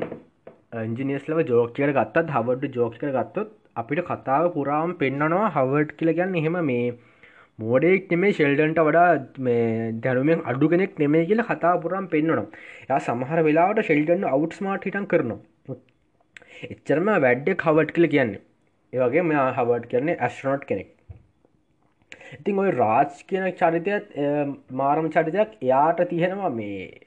ඉංජිනියස්ලව 0.82 1.42
ජෝකර 1.50 1.92
ගත්තත් 1.92 2.34
හවඩ 2.36 2.76
ජෝක 2.76 2.98
කර 2.98 3.12
ගත්තොත් 3.14 3.52
අපිට 3.76 4.02
කතාව 4.06 4.48
පුරාම් 4.54 4.96
පෙන්න්නනවා 5.00 5.52
හවඩ් 5.52 5.94
කියල 6.00 6.12
ගැන්න 6.18 6.36
එහෙම 6.36 6.58
මේ 6.68 6.88
මෝඩෙක් 7.60 8.10
නෙමේ 8.12 8.32
ශෙල්ඩන්ට 8.34 8.82
වඩා 8.82 9.10
මේ 9.40 9.92
දැනුවෙන් 10.04 10.42
අඩු 10.46 10.70
කෙනෙක් 10.70 10.98
නෙමේ 11.00 11.26
කියල 11.30 11.44
කතා 11.44 11.76
පුරම් 11.84 12.08
පෙන්න්නනවා 12.08 12.48
ය 12.90 13.00
සමහර 13.00 13.44
වෙලාවට 13.48 13.86
ශෙල්ඩන්න 13.90 14.28
අවට් 14.30 14.58
ස්මාර්ට 14.60 14.88
හිටන් 14.90 15.08
කරනවා. 15.08 15.40
එච්චරම 16.66 17.14
වැඩ්ඩ 17.18 17.56
කවට් 17.64 17.96
කියල 17.96 18.10
කියන්නේ. 18.10 18.44
ඒවගේ 18.94 19.26
මෙයා 19.30 19.48
හවඩ් 19.54 19.90
කියන්නේ 19.94 20.20
ඇස්ට්‍රනොට් 20.20 20.68
කෙනෙක්. 20.72 20.92
ඉතින් 22.34 22.60
ඔය 22.60 22.72
රාජ් 22.74 23.24
කියන 23.30 23.50
චරිතයත් 23.54 24.16
uh, 24.18 24.46
මාරම 24.74 25.10
චරිතයක් 25.10 25.58
එයාට 25.62 26.04
තියෙනවා 26.12 26.52
මේ 26.52 27.05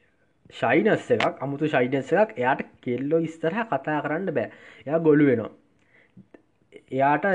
ශයිනස් 0.50 1.09
එකක් 1.17 1.40
අමුතු 1.45 1.71
ශයිඩන්ස 1.75 2.12
එකක් 2.12 2.37
එයාට 2.40 2.62
කෙල්ලෝ 2.85 3.21
ඉස්තරහ 3.28 3.59
කතා 3.73 4.02
කරන්න 4.05 4.31
බෑ. 4.37 4.50
එයා 4.87 5.00
ගොලු 5.09 5.26
වෙනවා. 5.31 5.50
එයාට 6.90 7.26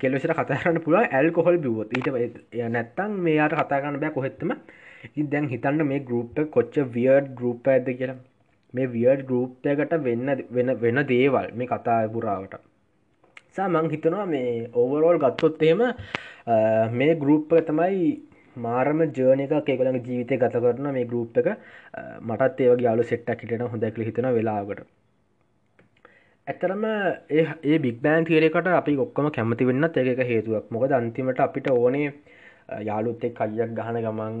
කෙලෙසිට 0.00 0.34
කතාරන්න 0.38 0.80
පුළුව 0.84 1.14
ඇල් 1.18 1.30
කොහොල් 1.36 1.58
බිවොත් 1.64 1.94
ඊට 1.98 2.08
නැත්තං 2.76 3.14
මේයාට 3.26 3.54
කතාගන්න 3.60 4.00
බෑ 4.02 4.16
කොහෙත්තම 4.16 4.52
දැන් 5.32 5.48
හිතන්න 5.52 5.86
මේ 5.92 6.00
ගරුප්ප 6.10 6.36
කොච්ච 6.56 6.76
වියඩ් 6.96 7.32
ගරුප් 7.38 7.72
ඇද 7.74 7.88
කියලා. 8.00 8.18
මේ 8.74 8.92
වියඩ් 8.96 9.24
ගරුප්යකට 9.30 9.96
වෙන්න 10.08 10.28
වෙන 10.56 10.74
වෙන 10.82 11.00
දේවල් 11.12 11.48
මේ 11.54 11.70
කතා 11.72 11.96
පුරාවට. 12.16 12.54
සා 13.56 13.68
මං 13.68 13.88
හිතනවා 13.94 14.26
මේ 14.34 14.52
ඕවරෝල් 14.82 15.18
ගත්තොත් 15.24 15.62
එහෙම 15.62 15.82
මේ 16.98 17.16
ගරුප්ප 17.22 17.50
තමයි 17.70 17.98
මාරම 18.56 19.04
ජර්නක 19.18 19.52
කෙකලඟ 19.66 20.00
ජීවිතය 20.08 20.38
ගත 20.38 20.64
කරන 20.64 20.88
මේ 20.96 21.04
ගරුප් 21.04 21.38
එක. 21.42 21.48
මටත් 22.20 22.60
ඒවගේ 22.60 22.86
යාලු 22.88 23.02
සෙට්ටක් 23.12 23.44
හිටන 23.44 23.70
හොඳැකල 23.74 24.04
හිතන 24.08 24.28
වෙලාකට 24.38 24.82
ඇතරම 26.46 26.84
ඒ 26.84 27.78
බික් 27.78 28.02
බෑන් 28.02 28.24
තිරකට 28.24 28.68
අපි 28.80 28.96
ඔක්කම 29.06 29.30
කැමති 29.36 29.68
වෙන්න 29.68 29.84
ඒක 29.84 30.20
හේතුවක්. 30.32 30.66
මොකද 30.70 30.92
අන්තිමට 30.92 31.40
අපිට 31.46 31.70
ඕනේ 31.70 32.12
යාලුත් 32.88 33.24
එක් 33.24 33.40
අයියක් 33.40 33.72
ගහන 33.78 34.02
ගමන් 34.04 34.34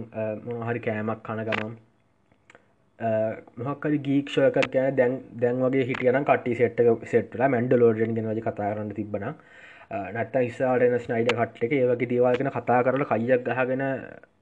මොහරි 0.50 0.80
කෑමක් 0.80 1.22
කන 1.28 1.42
ගමන්. 1.48 1.72
මොහක්කරි 3.58 3.98
ගීක්ෂයක 4.06 4.58
ගැන 4.74 4.96
දැන් 4.96 5.12
දැන් 5.42 5.62
වගේ 5.64 5.86
හිටියන 5.88 6.24
කටි 6.24 6.54
සෙට්ක 6.60 7.06
සෙට්ලා 7.12 7.48
මැන්ඩ 7.54 7.72
ලෝඩෙන් 7.74 8.14
ගෙන 8.16 8.28
වජ 8.30 8.40
කතා 8.40 8.68
කරන්න 8.72 8.94
තිබන 8.98 9.24
නැත්ත 9.92 10.36
ඉස්සාටන 10.40 10.98
ස්නයිඩ 10.98 11.32
කට්ට 11.32 11.64
එක 11.64 11.72
ඒවගේ 11.72 12.10
දේවල්ගෙන 12.12 12.50
කතා 12.50 12.80
කරල 12.84 13.04
කයියක් 13.04 13.44
ගහගෙන 13.48 13.84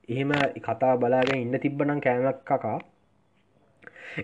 එහෙම 0.09 0.33
කතා 0.61 0.95
බලාගෙන 0.97 1.43
ඉන්න 1.43 1.59
තිබ්බනම් 1.59 2.01
කෑමක් 2.01 2.41
කකා. 2.45 2.79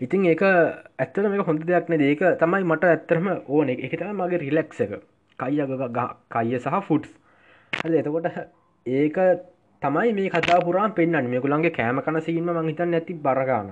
ඉතින් 0.00 0.26
ඒක 0.26 0.42
ඇත්තන 0.45 1.28
මේ 1.33 1.47
හොඳ 1.49 1.66
දෙයක්න 1.66 1.99
දේක 1.99 2.25
තමයි 2.40 2.64
මට 2.64 2.85
ඇත්තරම 2.87 3.28
ඕන. 3.49 3.68
එක 3.71 3.92
තම 3.92 4.16
මගේ 4.16 4.42
රිලෙක්ස 4.45 4.80
එක. 4.80 4.92
කයියග 5.38 5.71
කයිය 6.30 6.59
සහ 6.59 6.80
ෆුට්ස් 6.88 7.11
හද 7.73 7.95
එතකොට 8.00 8.26
ඒක 8.87 9.18
තමයි 9.83 10.12
මේ 10.12 10.30
කතා 10.30 10.61
පුරා 10.64 10.88
පෙන්න්න 10.90 11.30
මේකුළන්ගේ 11.33 11.76
කෑම 11.78 12.00
කන 12.00 12.21
සීම 12.21 12.49
මහිතන් 12.59 12.90
නැති 12.90 13.14
බරගාන 13.16 13.68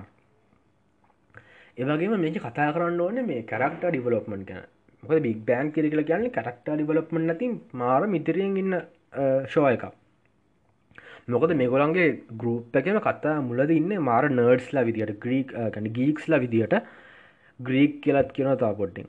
ඒවගේම 1.77 2.15
මේක 2.17 2.37
කතා 2.39 2.69
කරන්න 2.73 3.01
ඕන 3.01 3.17
මේ 3.25 3.41
කරක්ට 3.43 3.83
ඩිවලොප්මන් 3.83 4.43
ගැන. 4.45 4.65
මොක 5.05 5.21
බික් 5.25 5.39
බෑන් 5.47 5.71
කිරිකල 5.75 6.01
කියන්නේ 6.09 6.33
කරක්ට 6.37 6.67
ඩිවලොප්මන් 6.71 7.25
නැති 7.29 7.49
මාර 7.81 8.01
මිතරයෙන් 8.15 8.57
ඉන්න 8.63 8.75
ෂෝ 9.51 9.67
එකක්. 9.69 9.85
මොකද 11.33 11.51
මේගොලන්ගේ 11.61 12.07
ගරුප් 12.41 12.75
එකම 12.79 12.97
කතා 13.05 13.35
මුලද 13.47 13.71
ඉන්න 13.77 13.91
මාර 14.09 14.23
නර්ඩ්ස්ලා 14.29 14.85
විදිට 14.89 15.13
ග්‍රීක් 15.23 15.53
කැන 15.75 15.87
ගීක්ස්ලා 15.97 16.41
විදිහට 16.43 16.75
ග්‍රීක් 17.59 17.93
කියලත් 18.03 18.29
කියන 18.35 18.51
තා 18.63 18.73
පොට්ටිං 18.81 19.07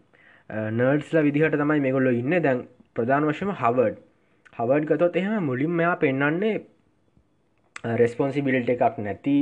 නර්ඩ්ස්ලා 0.79 1.27
විදිහට 1.27 1.59
තමයි 1.63 1.85
මේගොල්ල 1.87 2.09
ඉන්න. 2.13 2.35
දැන් 2.47 2.65
ප්‍රධාන 2.97 3.29
වශයම 3.29 3.53
හවඩ් 3.61 3.97
හවඩ් 4.59 4.89
ගතොත් 4.91 5.21
එහෙම 5.21 5.47
මුලින් 5.51 5.77
මෙයා 5.81 5.97
පෙන්න්නන්නේ 6.05 6.55
රෙස්පොන්සිබිලිට 7.85 8.71
එකක් 8.71 8.99
නැති 8.99 9.37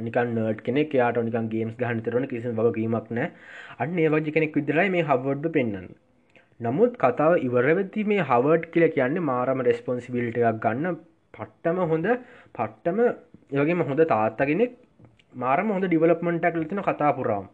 නිකන් 0.00 0.34
නර්ඩ් 0.34 0.62
කෙනෙක් 0.62 0.94
යාට 0.94 1.20
නිකන් 1.20 1.48
ගේම්ස් 1.48 1.74
ගහන්තරන 1.76 2.28
කිසි 2.28 2.52
වගකීමක් 2.52 3.10
නෑ 3.10 3.30
අන්න 3.78 3.98
ඒවජ 3.98 4.30
කෙනෙක් 4.30 4.54
විදිරයි 4.54 4.90
මේ 4.90 5.02
හවඩ්ඩ 5.02 5.52
පෙන්න්න 5.52 5.90
නමුත් 6.60 6.96
කතාව 6.98 7.36
ඉවරවෙති 7.40 8.04
මේ 8.04 8.22
හවඩ් 8.22 8.70
කියල 8.70 8.88
කියන්නේ 8.90 9.20
මාරම 9.22 9.60
රෙස්පොන්සිබිලිට 9.62 10.38
එකක් 10.42 10.62
ගන්න 10.62 10.96
පට්ටම 11.34 11.78
හොඳ 11.86 12.06
පට්ටම 12.54 13.00
යගේම 13.52 13.82
හොඳ 13.82 14.02
තාත්තගෙනෙක් 14.06 14.78
මාරම 15.34 15.70
හොඳ 15.70 15.86
ඩිවලප්මන්ටක් 15.86 16.56
ලතින 16.56 16.82
කතා 16.82 17.12
පුරාම්. 17.12 17.46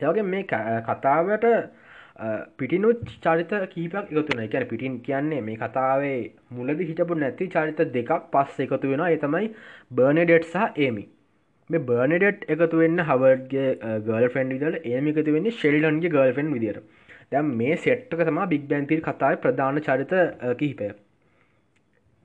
යගේ 0.00 0.24
මේ 0.24 0.44
කතාවට 0.82 1.46
පිටිනුත් 2.58 3.02
චරිත 3.22 3.52
කීපක් 3.74 4.10
එකතුන 4.12 4.42
එකැන 4.42 4.66
පිටින් 4.68 4.98
කියන්නේ 5.00 5.40
මේ 5.42 5.56
කතාවේ 5.56 6.18
මුලද 6.52 6.80
හිටපු 6.82 7.14
නැති 7.16 7.48
චරිත 7.48 7.80
දෙකක් 7.94 8.12
පස් 8.32 8.60
එකතු 8.60 8.92
වෙන 8.92 9.02
එතමයි 9.06 9.50
බර්නඩෙට් 9.92 10.46
සහ 10.46 10.78
ඒමි. 10.78 11.04
මේ 11.70 11.84
බර්නඩෙට් 11.90 12.48
එකතු 12.48 12.82
වෙන්න 12.82 13.04
හවර්ගේ 13.10 13.68
ගල් 14.08 14.26
ෆෙන්ඩ 14.34 14.56
විදල 14.56 14.80
ඒම 14.84 15.12
එකතු 15.12 15.36
වෙන්නේ 15.36 15.56
ශෙල්ලන්ගේ 15.60 16.14
ගල් 16.16 16.32
ෆෙන් 16.38 16.52
විදිර 16.54 16.80
දැම් 17.32 17.54
මේ 17.60 17.76
සෙට්ක 17.84 18.18
තම 18.20 18.40
බික් 18.48 18.66
බැන්තිල් 18.72 19.00
කතායි 19.02 19.40
ප්‍රධාන 19.44 19.80
චරිත 19.80 20.14
කිහිපය. 20.60 20.88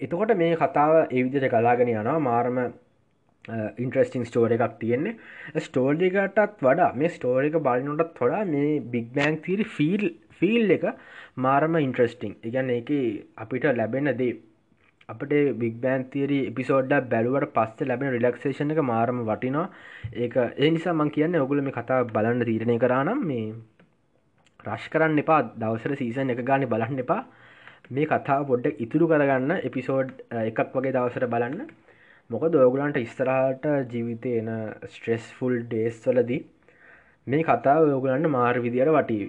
එතකොට 0.01 0.35
මේ 0.37 0.55
කතාව 0.55 0.93
ඒවිදිට 1.01 1.51
කලාගෙන 1.53 1.91
යනවා. 1.93 2.19
මාරම 2.19 2.57
ඉන්ට්‍රස්ටිං 3.77 4.25
ස්ටෝර 4.25 4.51
එකක් 4.51 4.79
තියෙන්නේ. 4.79 5.17
ස්ටෝර්ජිකටත් 5.59 6.39
වඩා 6.61 6.89
මේ 6.95 7.09
ස්ටෝරික 7.09 7.59
බලනොටත් 7.61 8.15
ਥොඩා 8.15 8.43
මේ 8.45 8.79
big 8.93 9.13
bang 9.13 9.43
theory 9.43 9.69
feel 9.75 10.09
feel 10.39 10.71
එක 10.71 10.89
මාරම 11.37 11.77
ඉන්ට්‍රස්ටිං 11.77 12.35
එකගන්න 12.41 12.75
එක 12.79 12.91
අපිට 13.37 13.71
ලැබෙන 13.73 14.11
දේ 14.17 14.35
අපට 15.09 15.33
බික් 15.55 15.75
බෑන් 15.81 16.03
තේරි 16.09 16.37
එපිසෝඩ්ඩ 16.47 17.09
බැලුවට 17.11 17.53
පස්ස 17.55 17.87
ලැබෙන 17.89 18.13
රිලක්ෂේෂන 18.15 18.73
එක 18.73 18.81
මාරම 18.83 19.21
වටිනවා. 19.21 19.69
ඒක 20.13 20.35
ඒ 20.57 20.69
නිසා 20.71 20.93
මං 20.93 21.11
කියන්න 21.11 21.37
ඔගුල 21.37 21.61
මේ 21.61 21.77
කතා 21.77 21.99
බලන්න 22.07 22.45
තීරණය 22.49 22.77
කරනම් 22.79 23.21
මේ 23.31 23.53
රශ් 24.65 24.87
කරන්න 24.93 25.21
එපා 25.23 25.41
දවසර 25.55 25.95
සීසන් 25.95 26.33
එක 26.33 26.41
ගානි 26.43 26.71
බලන්න 26.73 27.03
එපා. 27.05 27.21
මේ 27.91 28.07
කතා 28.07 28.39
පොඩ්ඩක් 28.49 28.81
ඉතුරු 28.81 29.07
කරගන්න 29.07 29.59
එපිසෝඩ් 29.61 30.15
එකක් 30.41 30.63
වගේ 30.73 30.95
දවසට 30.97 31.29
බලන්න. 31.29 31.67
මොක 32.29 32.43
දෝගලන්ට 32.49 32.97
ඉස්තරාට 32.97 33.65
ජීවිතය 33.87 34.29
එන 34.39 34.47
ස්ට්‍රෙස් 34.87 35.25
ෆුල් 35.37 35.57
ඩේස් 35.63 35.97
වලදී 36.05 36.39
මේ 37.27 37.43
කතා 37.43 37.75
යෝගලන්න 37.85 38.29
මාර් 38.29 38.57
විදිර 38.59 38.89
වටීවි. 38.89 39.27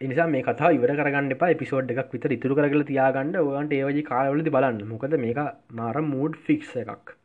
එනිසා 0.00 0.26
මේ 0.26 0.42
කතා 0.42 0.70
ඉවර 0.76 0.92
කරගන්න 0.98 1.34
එපා 1.34 1.56
පිසෝඩ් 1.56 1.94
එකක් 1.94 2.12
විතර 2.14 2.34
ඉතුරු 2.36 2.58
කරගල 2.58 2.84
තියාගන්න. 2.90 3.32
ඕගන්ට 3.38 3.72
ඒවජි 3.72 4.02
කාලවලදි 4.04 4.50
බලන්න. 4.50 4.84
මොකද 4.86 5.16
මේක 5.18 5.40
මාර 5.72 5.96
මූඩ් 6.04 6.36
ෆික්ස 6.46 6.76
එකක්. 6.82 7.16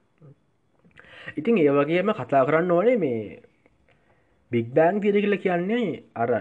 ඉතින් 1.36 1.60
ඒවගේම 1.60 2.14
කතා 2.16 2.46
කරන්න 2.46 2.72
ඕනේ 2.72 2.98
මේ 2.98 3.22
බික් 4.52 4.68
බෑන් 4.74 5.02
තිරකිල 5.02 5.38
කියන්නේ 5.38 5.88
අර 6.16 6.32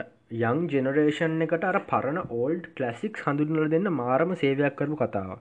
යං 0.45 0.67
ජෙනරේෂන් 0.69 1.43
එකට 1.43 1.65
අර 1.65 1.79
පරණ 1.91 2.19
ඕල්ඩ් 2.31 2.71
කලසික් 2.77 3.19
හඳුනල 3.25 3.69
දෙන්න 3.69 3.91
මාරම 3.95 4.35
සේවයක් 4.37 4.77
කරපු 4.77 4.97
කතාව 4.97 5.39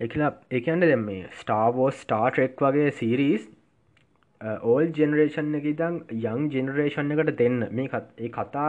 එකලා 0.00 0.32
එකන්ට 0.50 0.84
දෙම 0.84 1.00
මේ 1.04 1.22
ස්ටාවෝ 1.38 1.88
ස්ටාටෙක් 1.92 2.60
වගේ 2.64 2.90
සීරීස් 2.92 3.48
ඕල් 4.64 4.92
ජෙනරේෂන් 4.92 5.56
එක 5.58 5.66
දං 5.74 5.96
යං 6.10 6.44
ජෙනරේෂන් 6.50 7.10
එකට 7.14 7.32
දෙන්න. 7.38 7.58
මේ 7.70 7.88
ඒ 8.18 8.30
කතා 8.30 8.68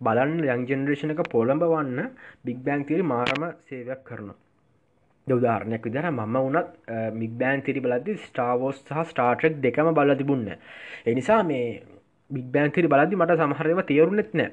බලන්න 0.00 0.44
යං 0.46 0.66
ජෙනරේෂණ 0.66 1.14
එක 1.14 1.22
පොළඹ 1.30 1.64
වන්න 1.66 2.12
බික් 2.44 2.60
බෑන් 2.66 2.84
තිරි 2.84 3.06
මාරම 3.06 3.48
සේවයක් 3.64 4.04
කරන 4.04 4.28
දෞදාරණයක් 5.26 5.88
විදර 5.88 6.10
මම 6.10 6.36
වනත් 6.38 7.00
මික් 7.14 7.32
බෑන් 7.36 7.64
තිරි 7.64 7.80
බලදදි 7.80 8.18
ස්ටාවෝස් 8.26 8.84
සහ 8.84 9.04
ස්ටාටෙක් 9.10 9.60
දෙකම 9.62 9.92
බල 9.94 10.14
තිබුන්න 10.14 10.46
එනිසා 11.06 11.42
මේ 11.44 11.66
බික් 12.30 12.46
බෑන් 12.52 12.72
තිරි 12.72 12.88
බලදදි 12.88 13.16
මට 13.16 13.40
සමහරව 13.40 13.82
තේරුනෙත් 13.86 14.34
නෑ 14.34 14.52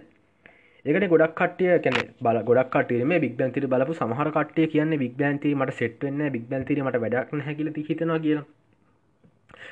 ඒකට 0.86 1.08
ගොඩක් 1.10 1.32
කටිය 1.36 1.78
කැන 1.80 1.96
බල 2.22 2.38
ගොඩක් 2.44 2.68
කටේ 2.74 3.06
මේ 3.06 3.20
බික් 3.20 3.36
බැන්තිරි 3.38 3.68
බලපු 3.68 3.94
සමහර 3.96 4.30
කටේ 4.34 4.68
කියන්න 4.68 4.98
බික් 4.98 5.14
බැන්ති 5.18 5.54
මට 5.56 5.74
සෙට්වෙන්න 5.74 6.26
බික් 6.32 6.44
බැන්තිර 6.50 6.82
මට 6.84 7.00
වැඩක් 7.04 7.32
හැකිල 7.42 7.70
හිතනවා 7.80 8.20
කියලා. 8.20 8.46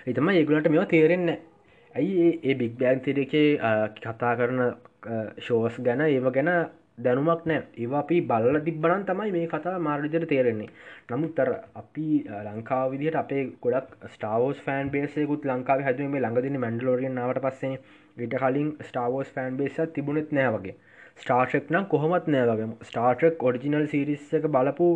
එතම 0.05 0.29
ඒගුලට 0.31 0.69
මෙවා 0.69 0.87
තේරෙන්න 0.87 1.29
ඇයි 1.95 2.29
ඒ 2.43 2.55
බික් 2.55 2.73
බෑන්තිරකේ 2.79 3.49
කතා 3.97 4.33
කරන 4.39 4.61
ශෝස් 5.39 5.77
ගැන 5.79 6.01
ඒව 6.05 6.29
ගැන 6.31 6.49
දැනුමක් 6.97 7.45
නෑ 7.45 7.61
ඒවා 7.75 7.99
අපි 7.99 8.17
බල්ල 8.23 8.57
තිබ්බනන් 8.65 9.05
තමයි 9.05 9.31
මේ 9.31 9.47
කතා 9.47 9.75
මාර්විදියට 9.79 10.27
තේරෙන්නේ. 10.27 10.69
නමුත් 11.09 11.35
තර 11.37 11.51
අපි 11.75 12.07
ලංකාව 12.47 12.87
විදිහට 12.93 13.19
අපේ 13.21 13.43
ගොඩක් 13.63 13.93
ස්ටාවෝස් 14.15 14.59
ෆෑන් 14.65 14.89
බේසයකුත් 14.89 15.45
ලංකාව 15.45 15.85
හැදුව 15.87 16.09
මේ 16.09 16.21
ළඟදින 16.21 16.57
මැන්ඩලෝරියෙන් 16.59 17.15
නාවට 17.15 17.43
පස්සේ 17.45 17.73
ඊට 18.17 18.35
කලින් 18.41 18.69
ස්ටාවෝස් 18.89 19.31
ෆෑන් 19.35 19.57
බේසත් 19.57 19.93
තිබුණෙත් 19.93 20.31
නෑ 20.31 20.51
වගේ. 20.55 20.75
ස්ටාර්ටෙක් 21.17 21.71
නම් 21.71 21.85
කොහොමත් 21.93 22.27
නෑ 22.27 22.47
වගේ. 22.51 22.69
ස්ටාර්ටක් 22.89 23.45
ඔඩිජිනල් 23.49 23.87
සිරිස් 23.93 24.25
එක 24.33 24.45
බලපු 24.55 24.89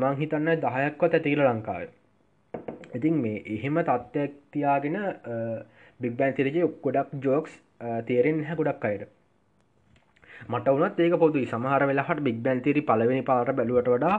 මං 0.00 0.16
හිතන්න 0.20 0.50
දහයක්වත් 0.64 1.18
ඇතිකල 1.18 1.44
ලංකාවේ. 1.46 1.90
ඉතින් 2.94 3.20
මේ 3.24 3.42
එහෙම 3.56 3.82
තත්ත්වයක් 3.82 4.38
තියාගෙන 4.52 4.96
බිග්බෑන් 6.00 6.36
තිරජය 6.38 6.64
ගොඩක් 6.86 7.14
ජෝක්ස් 7.26 7.52
තේරෙන් 8.08 8.42
හැ 8.48 8.58
ගොඩක් 8.60 8.88
අයට. 8.90 9.04
මට 10.48 10.76
වනත් 10.76 10.98
ඒක 11.00 11.20
පොදුයි. 11.24 11.46
සමහර 11.46 11.86
වෙලාහට 11.90 12.24
බික් 12.26 12.42
බැන්තිරි 12.42 12.82
පලවෙනි 12.82 13.22
පාර 13.30 13.52
බැලුවට 13.52 13.94
වඩා 13.94 14.16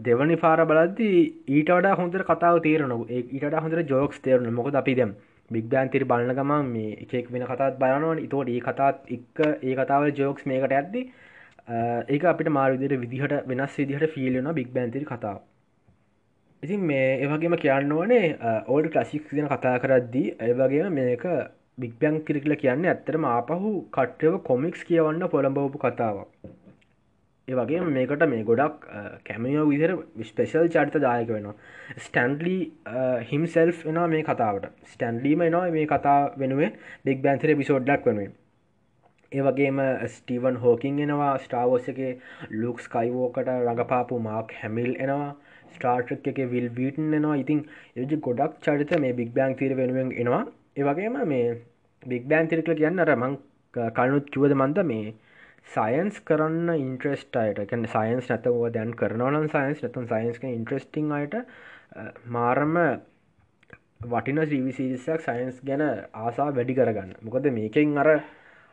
දෙවනි 0.00 0.36
පාර 0.36 0.60
බලද්දි 0.64 1.10
ඊට 1.48 1.70
වඩා 1.70 1.98
හොඳර 2.00 2.22
කතාව 2.24 2.62
තේරනු 2.66 2.98
ඊට 3.10 3.60
හොඳර 3.64 3.82
ජෝක්ස් 3.84 4.20
තේරන 4.26 4.50
මොකද 4.54 4.76
අපි 4.80 4.94
දැම් 4.94 5.14
බික් 5.54 5.66
බෑන්තිරි 5.72 6.08
බලන්න 6.12 6.36
ගම 6.38 6.52
මේ 6.74 6.96
එකෙක් 7.04 7.30
වෙන 7.34 7.46
කතාත් 7.50 7.78
බලනවන්. 7.82 8.24
ඉතෝට 8.26 8.52
ඒ 8.54 8.60
කතාත් 8.66 8.96
එක්ක 9.16 9.38
ඒ 9.68 9.74
කතාව 9.78 10.08
ජෝක්ස් 10.20 10.46
මේකට 10.50 10.76
ඇද්දි 10.78 11.02
ඒක 12.08 12.28
අපිට 12.32 12.52
මාර්විදිර 12.58 12.98
විදිහට 13.04 13.34
වෙනස් 13.50 13.80
විදිහට 13.80 14.12
ෆිල්ලන 14.14 14.52
බික් 14.54 14.70
බෑන්තිරි 14.76 15.06
කතාව. 15.06 15.40
ඉතින් 16.62 16.80
මේ 16.88 17.06
ඒවගේම 17.22 17.54
කියන්න 17.64 17.92
ඕනේ 17.92 18.26
ඕල්ඩ 18.68 18.92
ක්ලසික් 18.94 19.34
දෙන 19.38 19.48
කතා 19.52 19.76
කරද්දී 19.84 20.34
ඒවගේම 20.48 20.98
මේක 20.98 21.24
බික්බැං 21.80 22.16
කිරිකල 22.26 22.54
කියන්න 22.62 22.84
ඇත්තරම 22.86 23.24
ආපහු 23.28 23.70
කට්ටව 23.96 24.34
කොමික්ස් 24.48 24.84
කියවන්න 24.88 25.30
පොළඹවපු 25.34 25.78
කතාවක්. 25.84 26.28
ඒ 27.48 27.54
වගේ 27.54 27.80
මේකට 27.94 28.24
මේ 28.30 28.42
ගොඩක් 28.44 28.84
කැමියෝ 29.26 29.64
විදිර 29.68 29.92
විස්පේශල් 30.18 30.68
චරිත 30.74 30.98
දායක 31.04 31.30
වෙනවා 31.36 31.54
ස්ටන්ලි 31.98 32.58
හිම්සෙල් 33.30 33.72
එනවා 33.84 34.06
මේ 34.08 34.22
කතාවට. 34.22 34.68
ස්ටන්ලීම 34.92 35.42
එනවා 35.42 35.70
මේ 35.70 35.86
කතා 35.86 36.20
වෙනුවේ 36.38 36.70
බික් 37.04 37.22
බැන්තිර 37.22 37.56
පිසෝඩ්ඩක් 37.56 38.06
වනුවෙන්. 38.06 38.32
ඒ 39.32 39.42
වගේම 39.42 39.80
ස්ටීවන් 40.14 40.56
හෝකින් 40.56 41.00
එනවා. 41.00 41.32
ස්ටාවෝස 41.38 41.88
එක 41.88 42.00
ලුක්ස් 42.52 42.88
කයිවෝකට 42.88 43.50
රඟපාපු 43.56 44.20
මාක් 44.20 44.54
හැමිල් 44.60 44.92
එනවා. 44.98 45.34
ස්ටාර්ටක් 45.74 46.30
එක 46.32 46.38
විල් 46.54 46.68
වීටන් 46.78 47.18
එනවා. 47.18 47.36
ඉතින් 47.36 47.60
එජ 47.96 48.16
ගොඩක් 48.20 48.58
චරිත 48.64 48.94
මේ 49.00 49.18
බික් 49.20 49.34
බෑන් 49.34 49.56
තීර 49.56 49.76
වෙනුවෙන් 49.76 50.14
එනවා. 50.16 50.42
ඒවගේම 50.76 51.18
මේ 51.26 51.46
බික් 52.02 52.24
බෑන් 52.30 52.48
තිරිකල 52.48 52.78
කියන්න 52.80 53.04
අර 53.04 53.14
මං 53.16 53.36
කලනුත් 53.94 54.30
කිවද 54.30 54.54
මන්ද? 54.54 54.78
මේ 54.84 55.14
සයින්ස් 55.66 56.20
කරන්න 56.22 56.68
ඉන්ට්‍රස්ට 56.76 57.36
අයට. 57.36 57.62
කැන 57.68 57.86
සයින්ස් 57.86 58.28
නැතව 58.28 58.58
දැන් 58.74 58.92
කරනවන 58.94 59.48
සයින්ස් 59.48 59.82
නතන් 59.82 60.08
සයින්ස්ක 60.08 60.44
ඉන්ට්‍රස්ටිං 60.48 61.12
අයට 61.12 61.34
මාරම 62.28 62.76
වටින 64.04 64.42
ජීවිසිරිසයක් 64.44 65.20
සයින්ස් 65.22 65.60
ගැන 65.64 65.82
ආසා 66.14 66.50
වැඩි 66.52 66.74
කරගන්න. 66.74 67.16
මොකද 67.22 67.50
මේකෙන් 67.52 67.98
අර 67.98 68.10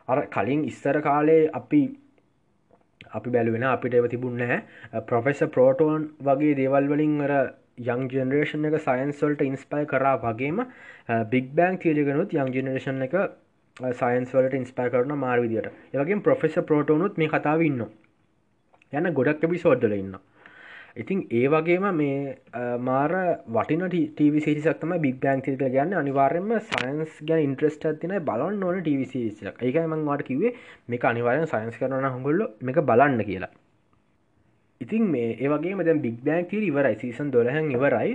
අර 0.08 0.26
කලින් 0.28 0.64
ඉස්සර 0.64 1.00
කාලේ 1.00 1.50
අපි 1.52 1.82
අපි 3.12 3.30
බැලුවෙන 3.30 3.66
අපිට 3.66 3.94
එව 3.94 4.08
තිබුන්න 4.08 4.42
හැ 4.42 4.60
ප්‍රොෆෙස 5.02 5.42
ප්‍රෝටෝන් 5.54 6.08
වගේ 6.20 6.56
දේවල් 6.56 6.88
වලින් 6.88 7.14
අර 7.22 7.34
යං 7.86 8.08
ජනරේෂන් 8.08 8.66
එක 8.68 8.76
සයින්ස්වල්ට 8.80 9.42
ඉන්ස්පයි 9.42 9.86
කරා 9.86 10.16
වගේම 10.18 10.64
බික් 11.30 11.54
බෑන් 11.54 11.78
තියජගෙනුත් 11.78 12.34
යං 12.34 12.52
ජනරේෂන් 12.56 13.06
එක 13.06 13.16
සයින්ස් 13.94 14.32
වලට 14.32 14.54
ඉන්ස්පයි 14.54 14.90
කරන 14.90 15.14
මාර් 15.18 15.38
විදිට 15.40 15.70
ඒවගේ 15.92 16.20
ප්‍රොෆෙස 16.22 16.58
පෝටෝනුත් 16.68 17.16
මේ 17.16 17.28
කතාව 17.28 17.62
ඉන්න 17.62 17.86
යන 18.92 19.14
ගොඩක් 19.14 19.46
එබි 19.46 19.58
සෝඩ්ඩල 19.58 19.96
ඉන්න 19.96 20.18
ඉතින් 20.96 21.20
ඒ 21.30 21.46
වගේම 21.48 21.86
මේ 21.94 22.34
මාර 22.80 23.12
වටින 23.48 23.84
ටව 23.88 24.40
සිරිසක්තම 24.40 24.94
බික් 24.98 25.20
බෑන් 25.20 25.42
තික 25.42 25.58
ගන්න 25.58 25.94
අනිවාරෙන්ම 25.94 26.52
සයින්ස් 26.68 27.16
ගැන 27.22 27.42
ඉන්ට්‍රස්ට 27.42 27.86
තින 28.00 28.14
බලන්න 28.22 28.64
ඕන 28.64 28.82
ටවිසික් 28.82 29.62
ඒකයි 29.62 29.86
මං 29.86 30.04
වාට 30.04 30.24
කිවේ 30.24 30.54
මේ 30.88 31.06
අනිවාරෙන් 31.06 31.46
සයින්ස් 31.46 31.78
කරන 31.78 32.08
හොගොල්ල 32.08 32.46
එක 32.68 32.82
බලන්න 32.84 33.24
කියලා. 33.24 33.52
ඉතින් 34.80 35.04
මේ 35.06 35.36
ඒවගේ 35.36 35.74
මද 35.74 35.94
බික් 36.00 36.18
බෑන්තිර 36.22 36.62
ඉවරයි 36.62 36.96
සීසන් 36.96 37.30
දොලහැන් 37.30 37.70
ඉවරයි. 37.70 38.12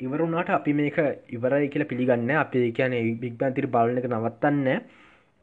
ඉවරුණට 0.00 0.50
අපි 0.50 0.72
මේක 0.74 0.98
ඉවරයි 1.28 1.68
කියලා 1.68 1.86
පිළිගන්න 1.86 2.30
අපේ 2.36 2.72
කියන 2.72 2.94
බික් 3.18 3.34
බෑන්තිර 3.36 3.66
බලන 3.68 3.98
එක 3.98 4.08
නවත්තන්න 4.08 4.68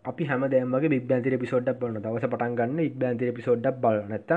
අපි 0.06 0.24
හැම 0.26 0.46
දෑමගේ 0.48 0.90
බික් 0.90 1.06
බෑන්තිර 1.06 1.38
පිසෝඩ්ඩක් 1.38 1.80
බලන 1.80 2.00
දවස 2.00 2.26
පටන් 2.26 2.56
ගන්න 2.56 2.80
ඉක් 2.82 2.98
බෑන්තිර 2.98 3.34
පිසෝඩ්ඩක් 3.34 3.78
බල 3.80 4.02
නැත 4.08 4.34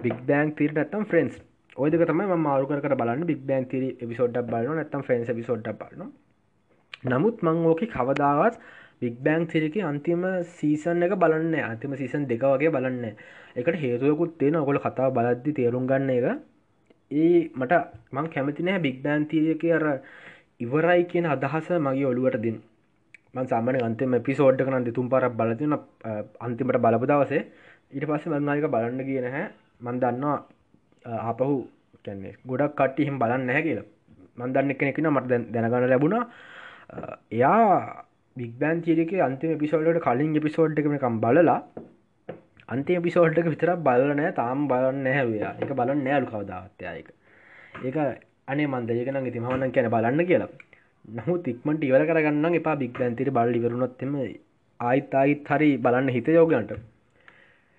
බික් 0.00 0.18
බෑන්ක් 0.24 0.56
තිර 0.56 0.72
නැත්තම් 0.72 1.04
ෆ්‍රෙන්ස් 1.04 1.42
ඔයදක 1.76 2.06
තමයි 2.06 2.38
මාරුකර 2.38 2.94
බලන්න 2.94 3.26
බික් 3.26 3.42
බෑන්තිර 3.44 3.84
පිසෝඩ්ඩක් 4.04 4.46
බලන 4.46 4.76
නැත්තම් 4.76 5.02
ෆ්‍රන්ස් 5.02 5.34
පිසෝඩ්ඩක් 5.34 5.78
බලන 5.80 6.12
නමුත් 7.06 7.42
මං 7.42 7.66
ඕක 7.66 7.82
කවදාවත් 7.88 8.62
බික් 9.02 9.16
බෑන්ක් 9.24 9.50
තිරක 9.52 9.76
අන්තිම 9.82 10.22
සීසන් 10.56 11.02
එක 11.06 11.12
බලන්න 11.22 11.54
අන්තිම 11.62 11.92
සීසන් 12.00 12.22
දෙක 12.30 12.42
වගේ 12.44 12.72
බලන්න 12.76 13.04
එකට 13.56 13.76
හේතුවකුත් 13.82 14.32
තියෙන 14.40 14.56
ඔකොල 14.56 14.78
කතාව 14.78 15.14
බලද්දි 15.16 15.56
තේරුම් 15.58 15.86
ගන්න 15.90 16.10
එක. 16.10 16.26
ඒ 17.10 17.38
මට 17.58 17.72
මං 18.14 18.26
කැමති 18.34 18.62
නෑ 18.62 18.82
බික් 18.86 18.96
බෑන් 19.04 19.28
තීරක 19.30 19.62
අර 19.76 19.84
ඉවරයි 20.60 21.02
කියන 21.10 21.26
අදහස 21.34 21.68
මගේ 21.78 22.08
ඔළුවට 22.10 22.42
දින් 22.44 22.58
මන් 23.34 23.46
සාමන 23.46 23.80
අන්තිම 23.88 24.18
පිසෝඩ් 24.28 24.60
කන 24.60 24.86
දෙතුම් 24.88 25.06
පරක් 25.12 25.32
බලතින 25.40 25.74
අන්තිමට 26.40 26.82
බලපු 26.84 27.06
දවසේ. 27.10 27.42
ඊට 27.92 28.06
පස්සේ 28.08 28.32
මංනායක 28.32 28.66
බලන්න 28.74 29.00
කියන 29.08 29.26
හැ 29.34 29.46
මන් 29.80 29.96
දන්නවා 30.02 30.38
ආපහු 31.28 31.54
කැන්නේ 32.04 32.34
ගොඩක් 32.48 32.74
කට්ටි 32.78 33.08
හිම 33.08 33.16
බලන්න 33.22 33.46
නැහැ 33.46 33.62
කියලා. 33.62 33.86
මන්දන්න 34.38 34.78
කෙනෙකින 34.80 35.08
මට 35.10 35.30
දැනගන්න 35.54 35.88
ලැබුණා. 35.92 36.24
එයා 37.30 38.04
බික්බෑන් 38.38 38.82
චිරික 38.82 39.12
අන්තිම 39.20 39.58
පිසෝල්ට 39.58 40.00
කලින් 40.00 40.40
පිසෝඩ් 40.40 40.80
එකකම් 40.80 41.20
බලලා 41.20 41.58
අන්තිම 42.68 43.02
පිසෝල්ට 43.02 43.38
එක 43.38 43.46
විතර 43.46 43.70
බලනෑ 43.80 44.32
තාම් 44.34 44.66
බලන්න 44.68 45.06
හැවයා 45.10 45.52
එක 45.58 45.70
බලන්න 45.72 46.04
නෑලු 46.04 46.26
කවදාවත්‍යයක 46.26 47.08
ඒක. 47.84 47.96
අනේ 48.48 48.66
මන්දයකන 48.66 49.18
ඉති 49.22 49.40
මහනන් 49.40 49.72
කැන 49.72 49.88
බලන්න 49.90 50.26
කියලා. 50.26 50.50
නහු 51.16 51.34
තික්මට 51.38 51.82
ඉවර 51.82 52.02
කරගන්න 52.04 52.58
එපා 52.60 52.76
බික්බෑන්තිර 52.76 53.30
බල් 53.30 53.54
ඉවරුණොත්තෙම 53.54 54.14
ආයිත් 54.80 55.14
ආයිත් 55.14 55.50
හරි 55.50 55.70
බලන්න 55.78 56.08
හිත 56.08 56.28
යෝගන්ට. 56.30 56.72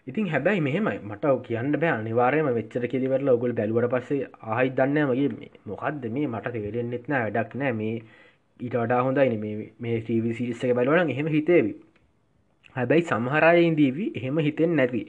ඉතින් 0.07 0.27
හැබැයි 0.27 0.61
මෙහෙමයි. 0.61 0.97
මට 1.01 1.35
කියන්න 1.43 1.73
බෑ. 1.75 1.93
අනිවාරයම 1.93 2.49
වෙච්චර 2.51 2.87
කිරිවරලා 2.87 3.37
ඔගුල් 3.37 3.53
බැලුවට 3.53 3.91
පස්සේ 3.93 4.29
ආහිත් 4.47 4.73
දන්න 4.75 5.07
මගේ 5.07 5.51
මොකක්ද 5.65 6.09
මේ? 6.09 6.27
මට 6.27 6.55
තේරෙන්න්නෙත් 6.55 7.05
නෑ 7.07 7.21
වැඩක් 7.27 7.55
නෑ 7.55 7.73
මේ 7.73 7.95
ඊට 8.59 8.75
වඩා 8.75 9.01
හොඳයින 9.05 9.35
මේ 9.83 9.97
ටීවි 10.01 10.35
සිරිස්ස 10.37 10.63
එක 10.65 10.75
බලවන 10.77 11.11
එහෙම 11.13 11.27
හිතේවි. 11.35 11.73
හැබැයි 12.75 13.09
සමහරයඉදීවී 13.09 14.11
එහෙම 14.17 14.39
හිතෙන් 14.47 14.75
නැති. 14.79 15.01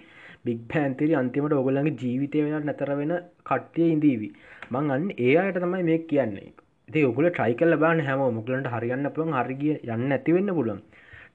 බික් 0.45 0.61
පැන්තිරි 0.73 1.15
අන්තිමට 1.21 1.55
ඔගොල්ලගේ 1.55 1.97
ජීවිතය 2.03 2.45
වෙන 2.45 2.67
නැතර 2.69 2.91
වෙන 3.01 3.13
කට්ටිය 3.49 3.89
ඉදීවී 3.97 4.33
මං 4.73 4.91
අන්න 4.95 5.07
ඒ 5.19 5.35
අයට 5.43 5.59
තමයි 5.65 5.83
මේ 5.89 5.99
කියන්නේ. 6.11 6.49
ඒ 6.89 7.05
ඔගුල 7.11 7.27
ට්‍රයිකල් 7.31 7.77
බාන 7.85 8.01
හැම 8.07 8.23
මුගලන්ට 8.39 8.69
හරියන්න 8.75 9.11
පුළන් 9.17 9.37
හරිගිය 9.39 9.75
යන්න 9.95 10.15
ඇතිවෙන්න 10.17 10.53
පුලන් 10.59 10.81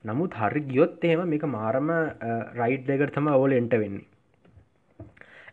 නමුත් 0.08 0.38
හරි 0.42 0.62
ගියොත් 0.72 1.06
එහෙම 1.10 1.22
මේක 1.34 1.46
මාරම 1.58 1.92
රයිට් 2.60 2.88
දෙකට 2.90 3.14
තම 3.18 3.30
ඔවල 3.34 3.58
එන්ට 3.60 3.76
වෙන්නේ. 3.84 4.06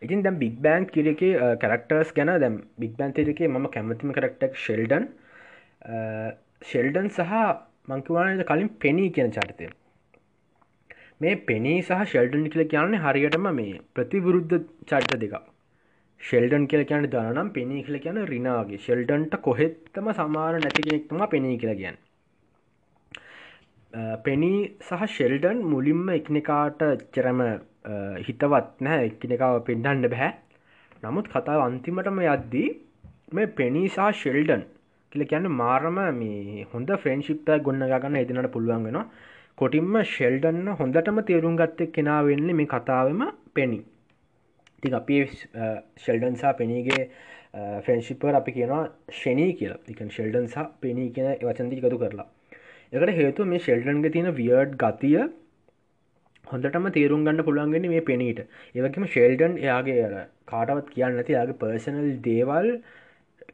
ඉතින් 0.04 0.22
දැම් 0.24 0.38
බික් 0.42 0.56
බෑන් 0.64 0.86
කිරක 0.94 1.22
කරක්ටර්ස් 1.62 2.14
ගැන 2.16 2.32
දැම් 2.44 2.56
බික් 2.82 2.94
බෑන්තිරකේ 3.00 3.50
ම 3.50 3.68
කැමතිම 3.76 4.14
කරක්ටක් 4.16 4.56
ශෙල්ඩන් 4.64 5.10
ෂෙල්ඩන් 6.62 7.08
සහ 7.10 7.32
මංකිවානද 7.90 8.44
කලින් 8.50 8.68
පෙනී 8.82 9.14
කියන 9.16 9.32
චරිතය. 9.36 9.68
මේ 11.20 11.34
පෙනී 11.48 11.80
සහ 11.80 12.04
ෂෙල්ඩන් 12.04 12.46
කියල 12.52 12.64
කියන්නේ 12.72 13.02
හරියටම 13.04 13.48
මේ 13.58 13.80
ප්‍රතිවිරුද්ධ 13.96 14.54
චරිත 14.90 15.12
දෙක 15.24 15.34
ෂෙල්ඩන් 16.20 16.64
කියල 16.70 16.84
කියන 16.90 17.08
දනම් 17.14 17.50
පෙනී 17.56 17.82
කියල 17.86 17.98
කියන 18.04 18.22
රිනාගේ 18.32 18.80
ෂෙල්ඩන්ට 18.84 19.36
කොහෙත්තම 19.46 20.08
සමාර 20.18 20.54
නැති 20.56 20.86
කෙනෙක්තුමා 20.86 21.32
පෙනී 21.34 21.58
කියලා 21.62 21.80
කියන්න. 21.82 21.98
පෙනී 24.26 24.60
සහ 24.86 25.02
ෂෙල්ඩන් 25.06 25.58
මුලින්ම 25.72 26.04
එකනෙකාට 26.18 26.82
චරම 27.14 27.42
හිතවත් 28.26 28.86
නෑ 28.86 29.08
එක්කනෙකාව 29.08 29.56
පෙන්ඩන්න 29.68 30.08
බැහැ 30.12 30.32
නමුත් 31.02 31.26
කතාව 31.32 31.60
අන්තිමටම 31.64 32.22
යද්දී 32.26 32.68
මේ 33.36 33.50
පෙනීසා 33.58 34.10
ෂෙල්ඩන් 34.12 34.62
කියල 35.12 35.24
කියන්න 35.26 35.48
මාරම 35.54 35.98
මේ 36.14 36.66
හොඳ 36.68 36.90
ෆ්‍රෙන්ශිප්ත 36.98 37.48
ගොන්න 37.62 37.86
ගන්න 37.86 38.18
එදිනට 38.18 38.50
පුළුවන්ගෙන 38.50 39.00
කොටින්ම 39.58 39.96
ෂෙල්ඩන්න 40.04 40.76
හොඳටම 40.76 41.18
තේරුම් 41.24 41.56
ගත්තෙක් 41.56 41.92
කෙනා 41.92 42.20
වෙන්නේ 42.24 42.54
මේ 42.54 42.68
කතාවම 42.68 43.20
පෙනි 43.54 43.80
ති 44.82 44.92
අපි 44.92 45.18
ෂෙල්ඩන්සා 45.98 46.52
පෙනීගේ 46.54 47.02
ෆ්‍රෙන්ශිපර් 47.84 48.34
අපි 48.34 48.52
කියනවා 48.52 48.84
ෂනී 49.12 49.52
කියලා. 49.54 49.82
තිකන් 49.86 50.08
ෂෙල්ඩන්සා 50.08 50.64
පෙනී 50.80 51.10
කියන 51.10 51.28
වචන්දි 51.42 51.78
එකතු 51.78 51.98
කරලා. 51.98 52.26
එකට 52.92 53.14
හේතු 53.18 53.44
මේ 53.44 53.60
ෂෙල්ඩන්ග 53.60 54.08
තියෙන 54.08 54.30
වියඩ් 54.34 54.74
ගතිය 54.78 55.18
හොඳටම 56.44 56.88
තේරුම් 56.90 57.26
ගන්න 57.26 57.44
පුළුවන්ගෙන 57.44 57.88
මේ 57.88 58.02
පෙනීට 58.02 58.42
ඒවකම 58.74 59.06
ශෙල්ඩන් 59.10 59.60
එයාගේ 59.60 60.24
කාටවත් 60.46 60.90
කියන්න 60.90 61.20
ඇති 61.20 61.38
යාගේ 61.38 61.60
පර්සනල් 61.60 62.10
දේවල් 62.24 62.68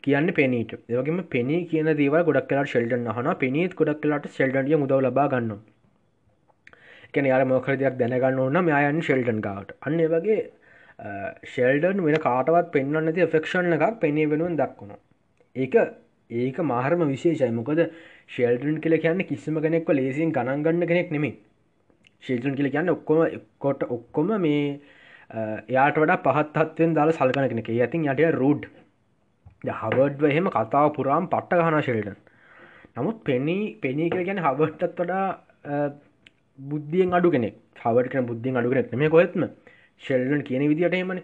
කියන්න 0.09 0.31
පෙනීට. 0.39 0.77
ඒවගේම 0.93 1.25
පෙනී 1.35 1.65
කියන 1.71 1.91
දේව 2.03 2.21
ගොඩක් 2.29 2.49
කලා 2.51 2.69
ශෙල්ඩන් 2.75 3.11
හන 3.17 3.35
පෙනීත් 3.43 3.75
ගොඩක් 3.81 4.05
කලාට 4.05 4.31
ශෙල්ඩන්ිය 4.37 4.79
මුදව 4.85 5.01
ලබා 5.07 5.29
ගන්න 5.33 5.59
එකන 7.09 7.29
යාර 7.31 7.43
මොකර 7.51 7.77
දෙයක් 7.83 7.99
දැනගන්න 8.01 8.41
ඕන්න 8.45 8.61
මෙයන් 8.69 9.03
ශෙල්ඩන් 9.09 9.43
ගවට. 9.47 9.77
අන්න 9.87 10.01
වගේ 10.15 10.41
ශෙල්ඩන් 11.55 12.05
වෙන 12.07 12.19
කාටවත් 12.27 12.71
පෙන්න්න 12.77 13.01
නැති 13.07 13.27
ෆෙක්ෂන් 13.35 13.77
එකක් 13.77 13.99
පෙනේ 14.05 14.31
වෙනුවෙන් 14.33 14.57
දක්වුණ 14.61 14.95
ඒක 15.57 15.77
ඒක 16.31 16.59
මාහරම 16.73 17.05
විශේෂයි. 17.13 17.53
මොකද 17.61 17.81
ශෙල්ටන් 18.37 18.81
කියල 18.85 18.97
කියන්න 19.05 19.27
කිසිම 19.31 19.61
කෙනෙක්ව 19.67 19.93
ලේසින් 19.99 20.35
ගණන්ගන්න 20.37 20.89
කෙනෙක් 20.93 21.15
නෙමේ 21.17 21.35
ශිල්ටන් 22.23 22.59
කියල 22.59 22.71
කියන්න 22.75 22.95
ඔක්කොම 22.97 23.25
කොට 23.65 23.85
ඔක්කොම 23.97 24.35
මේ 24.45 24.65
එයාට 25.69 26.03
වඩා 26.03 26.19
පහත්ත්වෙන් 26.27 26.95
දාල 26.99 27.13
සල්කන 27.13 27.49
කෙනෙක. 27.53 27.71
ඇතින් 27.71 28.09
යට 28.13 28.37
රුඩ් 28.43 28.69
හවඩ්ව 29.65 30.25
එහෙම 30.27 30.51
කතාව 30.51 30.89
පුරාම් 30.95 31.29
පට්ට 31.29 31.61
ගහන 31.61 31.81
ශෙල්ටන් 31.83 32.19
නමුත් 32.97 33.25
පෙනී 33.25 33.65
පෙනී 33.83 34.11
කියල 34.11 34.25
ගැන 34.25 34.41
හවට්ටත් 34.41 35.01
වඩා 35.01 35.27
බුද්ධියෙන් 36.59 37.13
අඩු 37.13 37.31
කෙනෙක්. 37.31 37.55
හවට 37.77 38.27
බුද්ධියෙන් 38.27 38.57
අඩු 38.57 38.71
කෙනෙක් 38.71 38.93
මේ 38.95 39.11
කොත්ම 39.11 39.47
ශෙල්ලන් 40.01 40.43
කියන 40.43 40.65
විදිට 40.69 40.95
එමන 40.95 41.23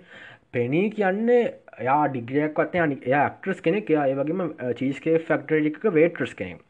පෙනී 0.53 0.90
කියන්නේ 0.90 1.42
යා 1.83 2.03
ඩිග්‍රියක් 2.09 2.61
වත්ය 2.61 2.79
අනි 2.79 2.99
එයා 3.03 3.27
ක්ට්‍රස් 3.31 3.61
කෙනෙක්. 3.61 3.90
එයා 3.90 4.07
ඒවගේම 4.07 4.42
චීස්කේ 4.79 5.18
ෆක්ටර් 5.20 5.68
එක 5.70 5.83
වේට්‍රස් 5.92 6.35
කෙනෙක්. 6.35 6.61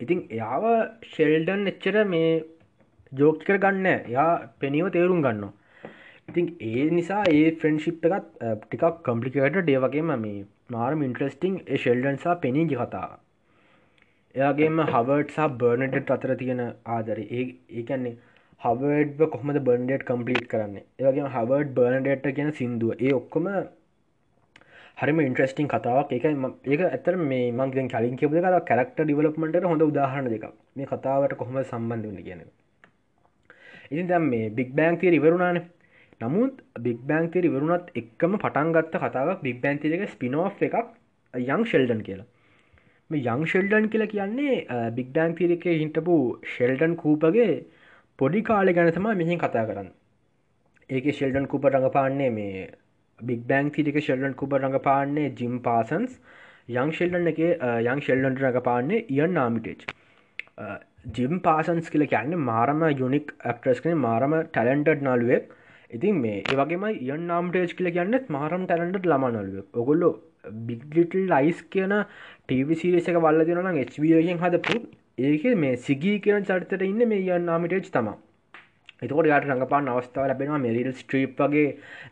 ඉතින් 0.00 0.20
එයාව 0.30 0.64
ශෙල්ඩන් 1.14 1.72
එච්චර 1.72 2.04
මේ 2.06 2.30
ජෝක් 3.12 3.44
කර 3.44 3.58
ගන්න 3.58 4.10
යා 4.10 4.30
පෙනීව 4.60 4.88
තේරුම් 4.90 5.20
ගන්න 5.22 5.52
ඉතින් 6.28 6.46
ඒ 6.62 6.88
නිසා 6.90 7.22
ඒ 7.30 7.46
ෆ්‍රෙන්ශිප් 7.60 8.06
එකත් 8.08 8.28
ටිකක් 8.62 9.00
කම්පලිකේට 9.06 9.58
ඩේවගේම 9.60 10.12
මේ 10.18 10.44
මාරම 10.74 11.02
ඉන්ට්‍රස්ටිං 11.02 11.54
ඒ 11.66 11.80
ශෙල්ඩන්සා 11.84 12.34
පෙනීගි 12.42 12.76
කතා. 12.76 13.08
එයාගේම 14.34 14.78
හවර්ඩ්සා 14.84 15.48
බර්නඩට් 15.56 16.14
අතර 16.16 16.32
තියෙන 16.36 16.62
ආදර. 16.90 17.18
ඒ 17.30 17.44
ඒකන්නේ 17.72 18.14
හවර්ඩ් 18.60 19.22
කොහමද 19.34 19.60
බර්න්ඩට් 19.60 20.08
කම්පලිට් 20.08 20.48
කරන්න? 20.48 20.80
ඒවගේ 20.98 21.30
හවර්ඩ් 21.36 21.76
බර්නඩට 21.78 22.34
කියන 22.36 22.50
සිින්දුව. 22.58 22.96
ඒ 22.98 23.12
ඔක්කොම 23.12 23.48
හරිම 25.00 25.20
ඉන්ට්‍රස්ටිං 25.20 25.68
කතාවක්. 25.68 26.12
එක 26.12 26.24
ඒක 26.66 26.82
ඇතර 26.88 27.14
මේ 27.24 27.52
මංගෙන් 27.52 27.88
කලින් 27.88 28.18
කිවද 28.18 28.40
කර 28.40 28.58
කරක්ට 28.70 28.98
ඩිවලප්මට 29.02 29.70
හොඳ 29.70 29.88
උදාහරණ 29.90 30.34
දෙක 30.34 30.50
මේ 30.76 30.90
කතාවට 30.90 31.38
කොහොම 31.38 31.62
සම්බන්ධ 31.62 32.08
වන්න 32.08 32.26
කියන 32.26 32.42
ඉතින් 33.90 34.06
දැම් 34.08 34.26
මේ 34.26 34.50
බික් 34.50 34.70
බෑන්තිය 34.74 35.12
ඉවරුණාන 35.12 35.58
නමුත් 36.20 36.60
බික් 36.80 37.00
බෑන්තිය 37.04 37.44
ඉවරුණත් 37.44 37.90
එක්කම 37.94 38.36
පටන්ගත්ත 38.36 38.98
කතාවක් 38.98 39.42
බික් 39.42 39.62
බෑන්තික 39.62 40.08
ස්පිනෝ් 40.08 40.46
එකක් 40.60 40.74
uh, 40.74 40.86
යං 41.34 41.64
ශෙල්ඩන් 41.64 42.02
කියලා. 42.02 42.28
මේ 43.10 43.24
යං 43.26 43.46
ශෙල්ඩන් 43.46 43.88
කියලා 43.88 44.12
කියන්නේ 44.12 44.90
බික් 44.90 45.12
බෑන් 45.12 45.34
තිරික 45.34 45.64
හිටපු 45.64 46.18
ශෙල්ඩන් 46.48 46.94
කූපගේ 46.96 47.50
පොඩි 48.18 48.42
කාලෙ 48.42 48.72
ගැන 48.72 48.92
තමා 48.92 49.14
මෙහින් 49.14 49.38
කතා 49.38 49.66
කරන්න. 49.66 49.90
ඒක 50.90 51.10
ශෙල්ඩන් 51.14 51.46
කුප 51.46 51.64
රඟපාන්නේ 51.66 52.30
මේ 52.30 52.68
බික් 53.20 53.42
බෑන් 53.46 53.70
තිරික 53.70 53.98
ශෙල්ඩන් 54.02 54.34
කුප 54.34 54.54
රඟපාන්නේ 54.54 55.34
ජිම් 55.34 55.58
පාසන්ස් 55.62 56.20
යං 56.74 56.92
ශෙල්ඩන් 56.92 57.28
එක 57.28 57.40
යං 57.40 58.00
ශෙල්ඩන්ට 58.00 58.42
රඟපාන්නේ 58.42 59.04
ඉයන් 59.08 59.34
නාමිටේච් 59.34 59.86
ජිම් 61.10 61.40
පාසන්ස් 61.40 61.90
කියල 61.90 62.06
කියන්න 62.06 62.38
මාරම 62.40 62.84
යුනික් 62.94 63.34
ඇක්ට්‍රස් 63.42 63.80
කන 63.80 63.98
මාරම 63.98 64.36
ටැලන්ටඩ් 64.48 65.02
නලුවෙක් 65.02 65.50
ඉතින් 65.92 66.20
මේ 66.20 66.42
ඒවගේම 66.44 66.84
ඉයන් 66.90 67.24
නාම්ටේජ් 67.26 67.72
කියල 67.72 67.88
කියන්නෙත් 67.90 68.28
මාරම් 68.30 68.66
ටැලන්ට 68.66 69.06
ළමනලුවක් 69.06 69.76
ඔගොල්ලො 69.76 70.10
බිග්ලිටල් 70.66 71.24
ලයිස් 71.28 71.62
කියන 71.70 71.94
ටීවිසිරිසක 72.02 73.18
වල්ල 73.18 73.46
දෙනනම් 73.48 73.80
HBයෙන් 73.86 74.42
හදපු 74.42 74.76
ඒක 75.22 75.48
මේ 75.56 75.76
සිගී 75.78 76.18
කියන 76.20 76.44
චරිතට 76.44 76.82
ඉන්න 76.82 77.08
මේ 77.08 77.24
යන් 77.30 77.44
නාමිටේජ් 77.44 77.90
තම 77.90 78.08
එතකොට 79.02 79.26
යාට 79.26 79.46
රඟපාන 79.46 79.88
අවස්ථාව 79.88 80.26
ලැබෙනවා 80.26 80.60
මෙරිල් 80.60 80.92
ස්ට්‍රීප් 80.94 81.40
වගේ 81.40 81.66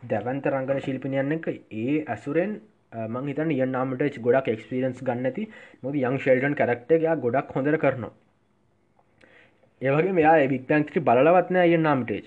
දැවන්ත 0.07 0.51
රංගන 0.51 0.83
ශිල්පිනියන්න 0.87 1.37
එක 1.37 1.49
ඒ 1.51 1.95
ඇසුරෙන් 2.07 2.53
මං 3.09 3.29
හිතන් 3.29 3.53
ඉයන් 3.53 3.73
නාමටේජ් 3.73 4.19
ගොඩක් 4.21 4.49
එක්ස්පිරන්ස් 4.49 5.01
ගන්නති 5.03 5.47
මොද 5.83 5.99
යං 6.01 6.19
ශෙල්ටන් 6.19 6.57
කරක්ටයා 6.57 7.15
ගොඩක් 7.19 7.55
හොඳර 7.55 7.79
කරනවා. 7.79 8.13
ඒවගේ 9.83 10.15
මෙයා 10.15 10.37
බික්ටන්ක්ටි 10.49 11.03
බලවත්න 11.03 11.61
යන්නාමටේජ් 11.69 12.25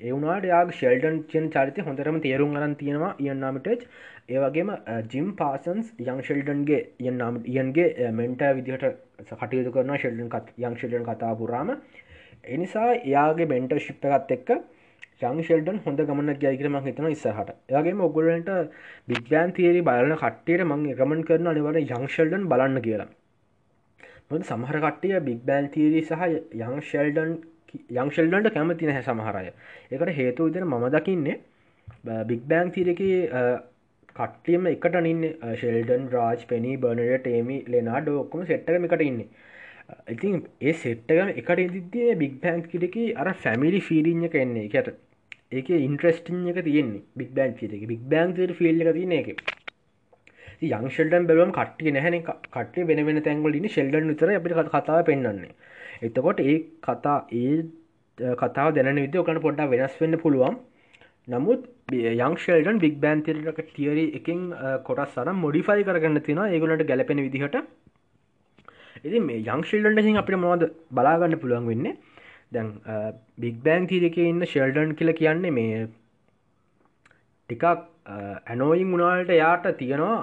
ඒවුණට 0.00 0.44
යා 0.44 0.62
ශෙල්ටන් 0.72 1.16
චෙන් 1.28 1.44
චරිත 1.50 1.78
හොඳරම 1.80 2.16
තේරුම් 2.20 2.56
අරන් 2.56 2.74
තියෙනවා 2.76 3.14
යන්නාමටේජ් 3.24 3.84
ඒවගේම 4.28 4.70
ජිම් 5.08 5.26
පාසන්ස් 5.36 5.92
යං 6.02 6.22
ශෙල්ඩන්ගේ 6.22 6.80
යන්නාම 7.02 7.38
ඉයන්ගේ 7.46 8.10
මෙන්ට 8.12 8.42
විදිහට 8.56 8.86
කටයුතු 9.32 9.72
කරන 9.72 9.94
ශෙල්ඩන් 9.96 10.32
යං 10.60 10.76
ශෙල්ඩන් 10.76 11.04
කතා 11.04 11.34
පුරාම. 11.36 11.70
එනිසා 12.46 12.88
එයාගේ 12.94 13.46
බෙන්ට 13.46 13.76
ශිප්ප 13.80 14.04
එකත් 14.10 14.32
එක්ක 14.32 14.50
යං 15.22 15.42
ශෙල්ඩන් 15.44 15.80
හොඳ 15.80 16.02
ගමන 16.02 16.34
ගයකරම 16.38 16.80
හිතන 16.82 17.08
ඉස්සහට 17.08 17.54
එයාගේ 17.70 17.96
ඔගොලන්ට 18.02 18.52
බිග්බෑන් 19.08 19.54
තේරි 19.54 19.82
බලන 19.82 20.18
කට්ටයට 20.18 20.66
මං 20.66 20.86
එකමන් 20.92 21.22
කරන 21.24 21.52
අනිවට 21.52 21.96
යං 21.96 22.10
ශෙල්ඩන් 22.10 22.50
බලන්න 22.50 22.82
කියලා. 22.82 23.10
මොද 24.28 24.42
සමහර 24.44 24.78
කට්ටිය 24.82 25.18
බික් 25.22 25.42
බෑන් 25.46 25.70
තීරී 25.70 26.04
සහ 26.04 26.30
යං 26.62 26.80
ශෙල්ඩන් 26.90 27.34
යං 27.94 28.10
ශෙල්ඩන්ට 28.10 28.54
කැමති 28.54 28.88
නැහැ 28.88 29.04
සමහරය 29.04 29.52
එකට 29.92 30.14
හේතු 30.14 30.48
විදිර 30.48 30.66
මම 30.66 30.88
දකින්නේ 30.90 31.38
බික් 32.24 32.42
බෑන් 32.46 32.70
තීරක 32.70 33.02
කට්ටියම 34.16 34.68
එකට 34.68 35.00
ඉන්න 35.04 35.24
ශෙල්ඩන් 35.56 36.04
රාජ් 36.10 36.44
පෙනී 36.48 36.76
බර්නට 36.78 37.22
ටේමි 37.22 37.56
ලෙනාඩ 37.68 38.10
ඔක්කොම 38.14 38.46
සෙට්ටකම 38.46 38.86
එකට 38.88 39.02
ඉන්න. 39.02 39.24
ඉතින් 40.08 40.36
ඒ 40.62 40.74
සෙට්ටගම 40.80 41.32
එකට 41.34 41.64
ඉදිදේ 41.64 42.14
බික් 42.16 42.36
බෑන්ක් 42.42 42.70
කිටක 42.70 43.00
අර 43.16 43.32
ෆැමිලි 43.42 43.80
ෆීරිං 43.82 44.22
එක 44.28 44.36
එන්නේ. 44.36 44.68
එකට 44.70 44.94
ඒක 45.52 45.68
ඉන්ට්‍රස්ටිං 45.78 46.46
එක 46.50 46.62
තියෙන්නේ 46.64 47.02
බික් 47.16 47.34
බෑන් 47.34 47.52
ිට 47.60 47.86
බික් 47.86 48.06
බෑන් 48.08 48.34
ෆිල්ල 48.54 48.80
එක 48.82 48.94
තියන 48.94 49.12
එක 49.12 49.28
යං 50.70 50.90
ශෙල්ඩන් 50.96 51.30
බැලුවම් 51.30 51.52
කට්ටිය 51.52 51.94
නැහැන 51.96 52.18
කට්ටිය 52.26 52.88
වෙන 52.90 53.06
වෙන 53.06 53.22
තැන්ගල 53.22 53.60
ඉන්න 53.60 53.70
ශෙල්ඩන් 53.76 54.12
විතර 54.12 54.34
අපිට 54.34 54.60
කතාව 54.74 55.00
පෙන්න්නන්නේ 55.06 55.54
එතකොට 56.02 56.40
ඒ 56.42 56.58
කතා 56.82 57.16
ඒ 57.32 57.56
කතාව 58.36 58.74
දැන 58.76 58.96
විද 58.96 59.16
ඔකන 59.16 59.40
පොඩ්ඩ 59.40 59.70
වෙනස් 59.70 59.96
වෙන්න 60.00 60.18
පුළුවන්. 60.18 60.56
නමුත් 61.28 61.62
යං 61.92 62.36
ශෙල්ඩන් 62.44 62.80
බික් 62.80 62.96
බෑන්තිරක 63.00 63.60
තියරි 63.70 64.04
එකින් 64.18 64.42
කොටස් 64.84 65.14
සර 65.14 65.32
මොඩිෆයි 65.36 65.86
කරගන්න 65.88 66.22
තින 66.22 66.42
ඒගලට 66.46 66.86
ගැලපෙන 66.86 67.24
විදිහට. 67.26 67.56
ඉති 69.04 69.20
මේ 69.20 69.42
යං 69.46 69.64
ශිල්ඩන්ට 69.70 70.04
හි 70.06 70.16
අපිට 70.16 70.38
මොද 70.38 70.68
බලාගන්න 70.90 71.40
පුළුවන් 71.40 71.70
වෙන්න? 71.72 71.96
දැන් 72.52 72.70
බික් 73.38 73.58
බෑන් 73.64 73.88
තීරක 73.88 74.18
ඉන්න 74.24 74.46
ශෙල්ඩන් 74.46 74.94
කියල 74.94 75.12
කියන්නේ 75.14 75.56
මේ 75.58 75.88
ටිකක් 77.50 77.64
ඇනෝයින් 78.46 78.88
මුණල්ට 78.88 79.34
යාට 79.34 79.66
තියෙනවා 79.78 80.16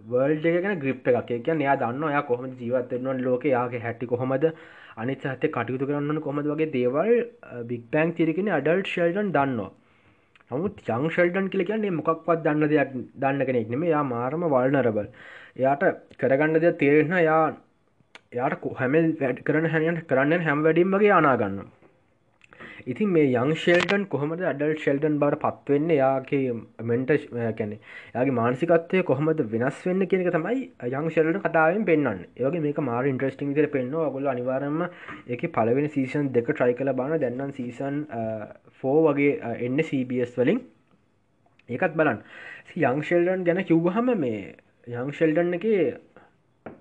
වර්ල්ඩ 0.00 0.46
ගැන 0.64 0.80
ග්‍රිප් 0.80 1.08
එකක්. 1.10 1.30
කියන්න 1.44 1.62
එයා 1.64 1.76
දන්න 1.76 2.04
ඔයා 2.04 2.26
කොහොම 2.28 2.46
ජීවත්වෙන්වන් 2.58 3.24
ලෝක 3.26 3.44
යාගේ 3.46 3.80
හැටි 3.80 4.06
කොහොමද 4.06 4.44
අනිත් 4.96 5.24
හත 5.24 5.50
කටයුතු 5.54 5.88
කරන්න 5.88 6.20
කොමද 6.20 6.46
වගේ 6.52 6.70
දේවල් 6.74 7.10
බික් 7.64 7.90
බෑන් 7.92 8.14
තිරකෙන 8.18 8.50
අඩල්ට් 8.58 8.92
ශල්ඩන් 8.92 9.32
දන්නවා. 9.36 9.70
නමුත් 10.50 10.82
යං 10.88 11.08
ශල්ඩන් 11.10 11.48
කියල 11.52 11.64
කියන්නේ 11.68 11.94
මොකක්වත් 11.94 12.44
දන්න 12.44 12.68
දෙයක් 12.72 12.92
දන්න 13.22 13.46
කෙනෙක් 13.48 13.70
නෙම 13.70 13.86
යා 13.86 14.02
මාරම 14.04 14.44
වල්නරබල් 14.52 15.08
එයාට 15.56 15.82
කරගන්න 16.20 16.60
දෙයක් 16.64 16.78
තේරෙන 16.82 17.16
යා 17.20 17.40
යාට 18.34 18.68
හැමල් 18.80 19.08
වැඩ 19.20 19.42
කරන 19.48 19.66
හැනියන්ට 19.72 20.06
කරන්න 20.10 20.46
හැම් 20.46 20.62
වැඩිම් 20.66 20.94
වගේ 20.94 21.12
අනාගන්න 21.16 21.58
ඉතින් 22.86 23.08
මේ 23.08 23.30
යං 23.34 23.52
ශෙල්ටන් 23.56 24.02
කොහොමද 24.06 24.42
අඩල් 24.46 24.72
ශෙල්ටන් 24.78 25.16
බවට 25.20 25.40
පත්වෙන්න 25.60 25.88
යාගේ 25.92 26.52
මෙන්ට 26.82 27.08
කැනෙ 27.58 27.78
යාගේ 28.14 28.34
මානසිකත්වය 28.34 29.00
කොහොමද 29.02 29.42
වෙනස් 29.50 29.80
වෙන්න 29.86 30.06
කියනක 30.06 30.28
තමයි 30.30 30.60
යං 30.90 31.08
ශෙල්ට 31.10 31.40
කතාවෙන් 31.46 31.86
පෙන්න්න 31.88 32.20
ඒගේ 32.36 32.62
මේක 32.62 32.78
මාර 32.80 33.08
ඉන්ට්‍රස්ටිං 33.10 33.56
ර 33.56 33.68
පෙන්න්න 33.68 33.96
ගොල 34.12 34.28
අනිවාරම 34.28 34.84
එක 35.28 35.42
පලවෙන 35.50 35.90
සීසන් 35.90 36.30
දෙක 36.30 36.52
ට්‍රයි 36.52 36.76
කල 36.76 36.92
බාන 36.92 37.16
දැන්නම් 37.16 37.50
සීසන් 37.52 37.98
ෆෝ 38.78 38.96
වගේ 39.08 39.34
එන්න 39.58 39.82
CBS 39.82 40.38
වලින්. 40.38 40.62
ඒකත් 41.68 41.98
බලන් 41.98 42.22
යං 42.84 43.02
ශෙල්ඩන් 43.02 43.44
ගැන 43.44 43.64
කිව්වහම 43.64 44.14
මේ 44.16 44.54
යං 44.94 45.12
ශෙල්ඩන් 45.12 45.58
එක 45.58 45.68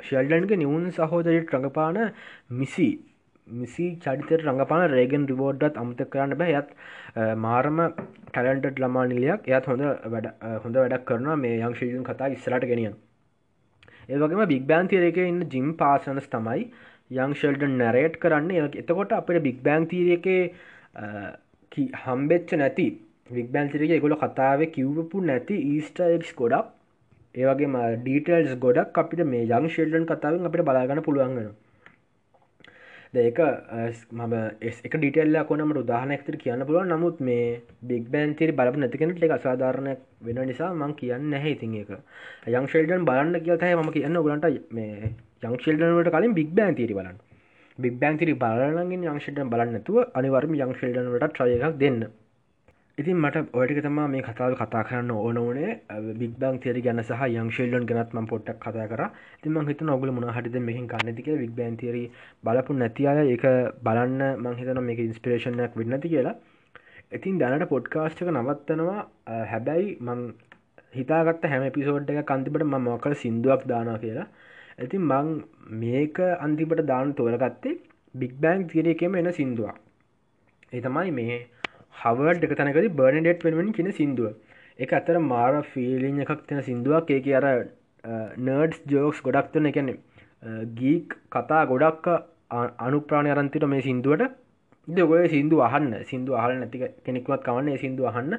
ශෙල්ඩන්ගේ 0.03 0.57
නිවුන් 0.57 0.87
සහෝදරයට 0.93 1.53
රඟපාන 1.53 2.01
මිසි 2.53 2.89
මිසි 3.47 3.85
චරිතයට 3.97 4.45
රඟපාන 4.45 4.89
රේගෙන් 4.91 5.27
රිවෝඩ්ඩත් 5.27 5.77
අමත 5.77 6.01
කරන්න 6.07 6.37
බෑ. 6.37 6.61
යත් 6.61 6.69
මාරම 7.37 7.81
ටැලන්ටඩ් 8.29 8.79
ළමා 8.79 9.05
නිලයක්. 9.07 9.47
එයත් 9.47 9.65
හොඳ 9.65 9.85
වැඩ 10.13 10.27
හොඳ 10.63 10.75
වැඩක් 10.75 11.05
කරන 11.05 11.29
මේ 11.39 11.61
යං 11.61 11.77
ශීජන් 11.79 12.03
කතා 12.03 12.33
ඉස්සරට 12.35 12.67
ගෙනියන්. 12.71 12.95
ඒවගේම 14.09 14.45
බික් 14.47 14.67
බෑන් 14.67 14.87
තිරක 14.87 15.17
ඉන්න 15.23 15.41
ජිම් 15.49 15.73
පාසනස් 15.77 16.29
තමයි 16.29 16.67
යං 17.23 17.33
ශෙල්ඩන් 17.41 17.79
නැරේට් 17.81 18.19
කරන්න. 18.19 18.51
එතකොට 18.83 19.11
අපට 19.13 19.41
බික් 19.41 19.63
බෑන් 19.63 19.87
තීරක 19.87 20.29
හම්බෙච්ච 22.03 22.55
නැති 22.55 22.87
වික්බැන්සිරගේ 23.29 23.99
ගොල 23.99 24.15
කතාව 24.15 24.61
කිව්වපු 24.71 25.21
නැති 25.21 25.55
ඊස්ටක්ස් 25.69 26.33
ගොඩක් 26.35 26.73
ඒවගේ 27.35 27.85
ඩීටල්ස් 27.97 28.53
ගොඩක් 28.59 28.97
අපිට 28.97 29.23
මේ 29.25 29.47
යං 29.49 29.69
ශෙල්ඩන් 29.69 30.05
කතාවෙන් 30.05 30.47
අපිට 30.49 30.65
බලාගන්න 30.67 31.01
පුළුවන්ගෙන 31.01 31.49
ඒක 33.17 33.39
මම 34.13 34.33
එක 34.61 34.95
ඩිටල්ල 34.95 35.37
කොනමට 35.43 35.81
උදාහනැක්තර 35.81 36.37
කියන්න 36.37 36.65
පුළුව 36.65 36.87
නමුත් 36.87 37.21
මේ 37.21 37.61
බික් 37.83 38.09
බෑන්තිරි 38.09 38.51
බලප 38.51 38.77
නැතිකෙනට 38.77 39.23
එක 39.23 39.35
අසාධාරණයක් 39.37 40.01
වෙන 40.21 40.41
නිසා 40.47 40.73
මං 40.73 40.95
කියන්න 40.95 41.29
නැහැ 41.29 41.55
ඉතින් 41.55 41.77
එක 41.81 41.93
යං 42.53 42.67
ශෙල්ඩන් 42.67 43.05
බලන්න 43.05 43.39
කියතහ 43.41 43.65
ම 43.75 43.91
කියන්න. 43.91 44.19
ගලන්ට 44.19 44.67
මේ 44.71 45.13
යං 45.43 45.57
ශෙල්ඩනට 45.59 46.11
කලින් 46.11 46.33
බික් 46.33 46.51
බෑන් 46.53 46.75
තිරි 46.75 46.93
බලන්න. 46.93 47.17
බික් 47.77 47.95
බෑන්තිරි 47.99 48.33
බලගෙන් 48.35 48.91
යංශෙල්ඩන් 49.05 49.49
බලන්නතුව 49.49 49.97
අනිවර්ම 50.13 50.53
යං 50.57 50.77
ශෙල්ඩනට 50.79 51.25
ට්‍රයකක් 51.29 51.79
දෙන්න. 51.79 52.05
ඉතින් 52.97 53.17
මට 53.17 53.49
ඔයටික 53.53 53.79
තම 53.83 53.97
මේ 54.11 54.21
කතාව 54.21 54.53
කතා 54.55 54.81
කරන්න 54.87 55.09
ඕන 55.13 55.37
ඕනේ 55.37 55.71
බික්බං 56.19 56.59
තේරි 56.63 56.81
ගැන 56.83 57.01
සහ 57.01 57.23
යංශල්ලන් 57.39 57.87
ගෙනත්ම 57.89 58.27
පොට්ටක් 58.29 58.59
කතා 58.65 58.85
කර. 58.87 59.01
තිම 59.41 59.57
හිත 59.69 59.81
නොගල 59.81 60.11
මොන 60.11 60.27
හටිද 60.29 60.55
මෙහින් 60.67 60.85
කන්නතික 60.87 61.27
වික්බෑන් 61.41 61.75
තේරි 61.81 62.03
බලපු 62.43 62.73
නැති 62.73 63.07
අය 63.07 63.17
ඒක 63.25 63.43
බලන්න 63.83 64.21
මංහිතන 64.43 64.79
මේක 64.81 64.99
ඉන්ස්පිරේෂණයක් 64.99 65.75
වෙන්නති 65.75 66.11
කියලා. 66.13 66.35
ඉතින් 67.11 67.41
දැනට 67.41 67.67
පොඩ්කාස්ටක 67.73 68.31
නවත්තනවා. 68.33 69.01
හැබැයි 69.51 69.97
මං 70.01 70.21
හිතාගත්ත 70.93 71.49
හැම 71.53 71.65
පිසෝඩ් 71.77 72.13
එක 72.13 72.21
කන්තිබට 72.31 72.63
ම 72.63 72.77
මොකර 72.85 73.15
සිින්දුවක් 73.23 73.65
දානා 73.73 73.97
කියලා. 73.97 74.27
ඇතින් 74.79 75.03
මං 75.03 75.33
මේක 75.81 76.23
අන්තිපට 76.39 76.85
දාන 76.91 77.11
තෝරගත්තේ 77.13 77.75
බික් 78.15 78.39
බෑන්ක් 78.39 78.71
තිරේකෙම 78.71 79.19
එන 79.21 79.29
සිින්දුවක්. 79.33 79.75
එතමයි 80.73 81.11
මේ 81.11 81.37
හවර්ඩ් 82.05 82.47
එක 82.47 82.53
තැනකද 82.61 82.87
බර්නඩෙට් 82.99 83.45
වෙනුවෙන් 83.47 83.73
කියන 83.77 83.91
සිින්දුව. 83.99 84.31
එක 84.85 84.93
අතර 84.99 85.17
මාර 85.31 85.53
ෆිලිං 85.73 86.23
එකක් 86.23 86.47
තියෙන 86.47 86.63
සිින්දුවක්. 86.69 87.11
ඒක 87.17 87.27
අර 87.41 87.45
නර්ඩ්ස් 88.47 88.79
ජෝක්ස් 88.93 89.21
ගොඩක් 89.27 89.51
තුන 89.53 89.69
එකන 89.71 89.91
ගීක් 90.79 91.19
කතා 91.35 91.61
ගොඩක් 91.73 92.09
අනුප්‍රාණය 92.87 93.31
අරන්තිට 93.35 93.67
මේ 93.75 93.85
සිින්දුවට. 93.89 94.33
දෙගොය 94.87 95.23
සිින්දු 95.29 95.61
අහන්න. 95.67 95.87
සිින්දු 96.09 96.35
අහල 96.39 96.51
නැති 96.61 96.77
කෙනෙක්වත් 97.05 97.41
කවන්නේ 97.47 97.77
සිින්දු 97.83 98.05
අහන්න. 98.09 98.37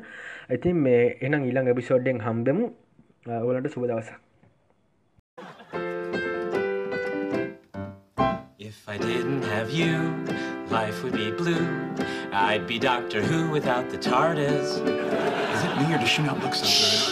ඉතින් 0.57 0.77
මේ 0.85 1.01
එනම් 1.27 1.43
ඊළඟ 1.49 1.73
එපිසෝඩ්ඩෙන් 1.73 2.23
හම්දමු 2.27 2.71
ඔලට 3.49 3.69
සුබ 3.75 3.89
දවසක්. 3.91 4.15
If 8.69 8.79
I 8.95 8.97
didn't 8.99 9.45
have 9.55 9.71
you, 9.81 9.97
life 10.71 11.03
would 11.03 11.13
be 11.13 11.31
blue. 11.31 11.95
I'd 12.33 12.67
be 12.67 12.79
Doctor 12.79 13.23
Who 13.23 13.51
without 13.51 13.91
the 13.91 13.99
TARDIS. 13.99 14.79
Is 14.79 15.65
it 15.65 15.77
me 15.79 15.95
or 15.95 15.99
does 15.99 16.09
she 16.09 16.23
not 16.23 16.41
look 16.41 16.55
so 16.55 16.67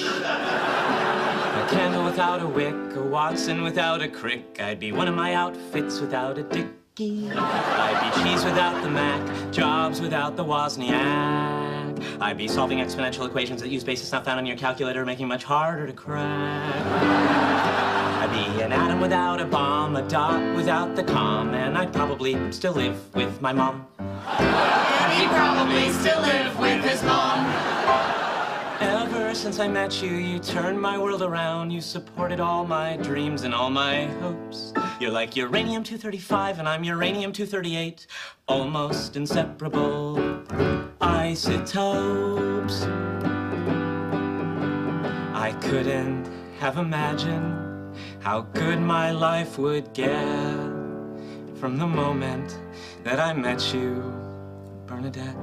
good? 0.04 0.22
A 0.22 1.66
candle 1.70 2.04
without 2.04 2.42
a 2.42 2.46
wick, 2.46 2.74
a 2.96 3.02
Watson 3.02 3.62
without 3.62 4.02
a 4.02 4.08
crick. 4.08 4.60
I'd 4.60 4.80
be 4.80 4.92
one 4.92 5.08
of 5.08 5.14
my 5.14 5.34
outfits 5.34 6.00
without 6.00 6.38
a 6.38 6.42
dicky. 6.42 7.30
I'd 7.30 8.12
be 8.14 8.22
cheese 8.22 8.44
without 8.44 8.82
the 8.82 8.90
Mac, 8.90 9.52
jobs 9.52 10.00
without 10.00 10.36
the 10.36 10.44
Wozniak. 10.44 12.20
I'd 12.20 12.38
be 12.38 12.48
solving 12.48 12.78
exponential 12.78 13.26
equations 13.26 13.60
that 13.62 13.68
use 13.68 13.84
basis 13.84 14.12
not 14.12 14.24
found 14.24 14.38
on 14.38 14.46
your 14.46 14.56
calculator, 14.56 15.04
making 15.04 15.28
much 15.28 15.44
harder 15.44 15.86
to 15.86 15.92
crack. 15.92 17.73
Without 19.04 19.38
a 19.40 19.44
bomb, 19.44 19.96
a 19.96 20.08
dot 20.08 20.56
without 20.56 20.96
the 20.96 21.04
com, 21.04 21.52
and 21.52 21.76
I'd 21.76 21.92
probably 21.92 22.32
still 22.50 22.72
live 22.72 22.98
with 23.14 23.40
my 23.42 23.52
mom 23.52 23.86
he 25.24 25.26
probably 25.28 25.90
still 25.92 26.20
live 26.20 26.58
with 26.58 26.84
his 26.84 27.02
mom. 27.04 27.46
Ever 28.80 29.34
since 29.34 29.60
I 29.60 29.68
met 29.68 30.02
you, 30.02 30.10
you 30.10 30.38
turned 30.38 30.80
my 30.80 30.98
world 30.98 31.22
around. 31.22 31.70
You 31.70 31.80
supported 31.80 32.40
all 32.40 32.64
my 32.66 32.96
dreams 32.96 33.42
and 33.44 33.54
all 33.54 33.70
my 33.70 34.06
hopes. 34.20 34.72
You're 35.00 35.12
like 35.12 35.36
uranium-235 35.36 36.58
and 36.58 36.68
I'm 36.68 36.82
uranium-238. 36.84 38.06
Almost 38.48 39.16
inseparable 39.16 40.42
isotopes. 41.00 42.82
I 45.46 45.56
couldn't 45.60 46.28
have 46.58 46.78
imagined 46.78 47.63
how 48.24 48.40
good 48.54 48.80
my 48.80 49.10
life 49.10 49.58
would 49.58 49.92
get 49.92 50.24
from 51.60 51.76
the 51.76 51.86
moment 51.86 52.58
that 53.02 53.20
I 53.20 53.34
met 53.34 53.74
you. 53.74 54.02
Bernadette. 54.86 55.36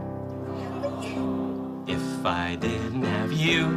If 1.88 2.26
I 2.26 2.58
didn't 2.60 3.04
have 3.04 3.32
you, 3.32 3.68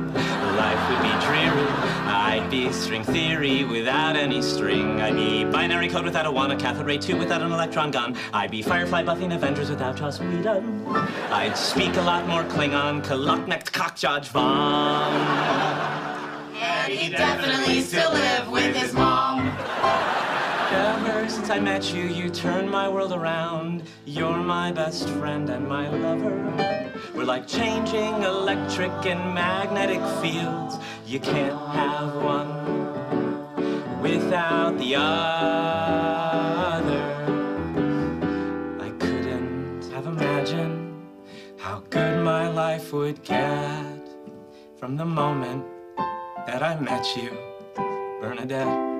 life 0.57 0.89
would 0.89 1.03
be 1.03 1.27
dreary. 1.27 1.69
I'd 2.09 2.49
be 2.51 2.73
string 2.73 3.05
theory 3.05 3.65
without 3.65 4.17
any 4.17 4.41
string. 4.41 5.03
I'd 5.03 5.15
be 5.15 5.45
binary 5.45 5.91
code 5.91 6.07
without 6.07 6.25
a 6.25 6.31
one, 6.31 6.51
a 6.53 6.57
cathode 6.57 6.87
ray 6.87 6.97
tube 6.97 7.19
without 7.19 7.43
an 7.43 7.53
electron 7.53 7.91
gun. 7.91 8.17
I'd 8.33 8.51
be 8.51 8.63
Firefly 8.63 9.03
buffing 9.03 9.35
Avengers 9.35 9.69
without 9.69 9.97
Joss 9.97 10.19
Whedon. 10.19 10.87
I'd 11.31 11.59
speak 11.59 11.95
a 11.97 12.03
lot 12.03 12.27
more 12.27 12.45
Klingon, 12.45 13.05
Kaluknek 13.05 13.71
cock 13.71 13.97
Judge 13.97 14.29
Von. 14.29 15.94
And 16.85 16.93
he'd 16.93 17.13
definitely 17.13 17.81
still 17.81 18.13
live 18.13 18.51
with 18.51 18.77
his 18.77 18.93
mom. 18.93 19.49
Ever 20.71 21.27
since 21.31 21.49
I 21.49 21.59
met 21.59 21.95
you, 21.95 22.03
you 22.03 22.29
turned 22.29 22.71
my 22.71 22.91
world 22.91 23.13
around. 23.13 23.85
You're 24.05 24.37
my 24.37 24.71
best 24.71 25.09
friend 25.09 25.49
and 25.49 25.67
my 25.67 25.89
lover. 25.89 26.93
We're 27.15 27.25
like 27.25 27.49
changing 27.49 28.23
electric 28.23 28.93
and 29.07 29.35
magnetic 29.35 30.03
fields. 30.21 30.77
You 31.07 31.21
can't 31.21 31.59
have 31.73 32.17
one 32.17 34.03
without 34.03 34.77
the 34.77 34.97
other. 34.97 35.15
I 38.79 38.91
couldn't 38.99 39.91
have 39.91 40.07
imagined 40.07 41.03
how 41.57 41.81
good 41.89 42.23
my 42.23 42.51
life 42.51 42.93
would 42.93 43.23
get 43.23 44.07
from 44.77 44.99
the 44.99 45.07
moment 45.07 45.65
that 46.47 46.63
I 46.63 46.79
met 46.79 47.07
you, 47.17 47.37
Bernadette. 48.21 48.94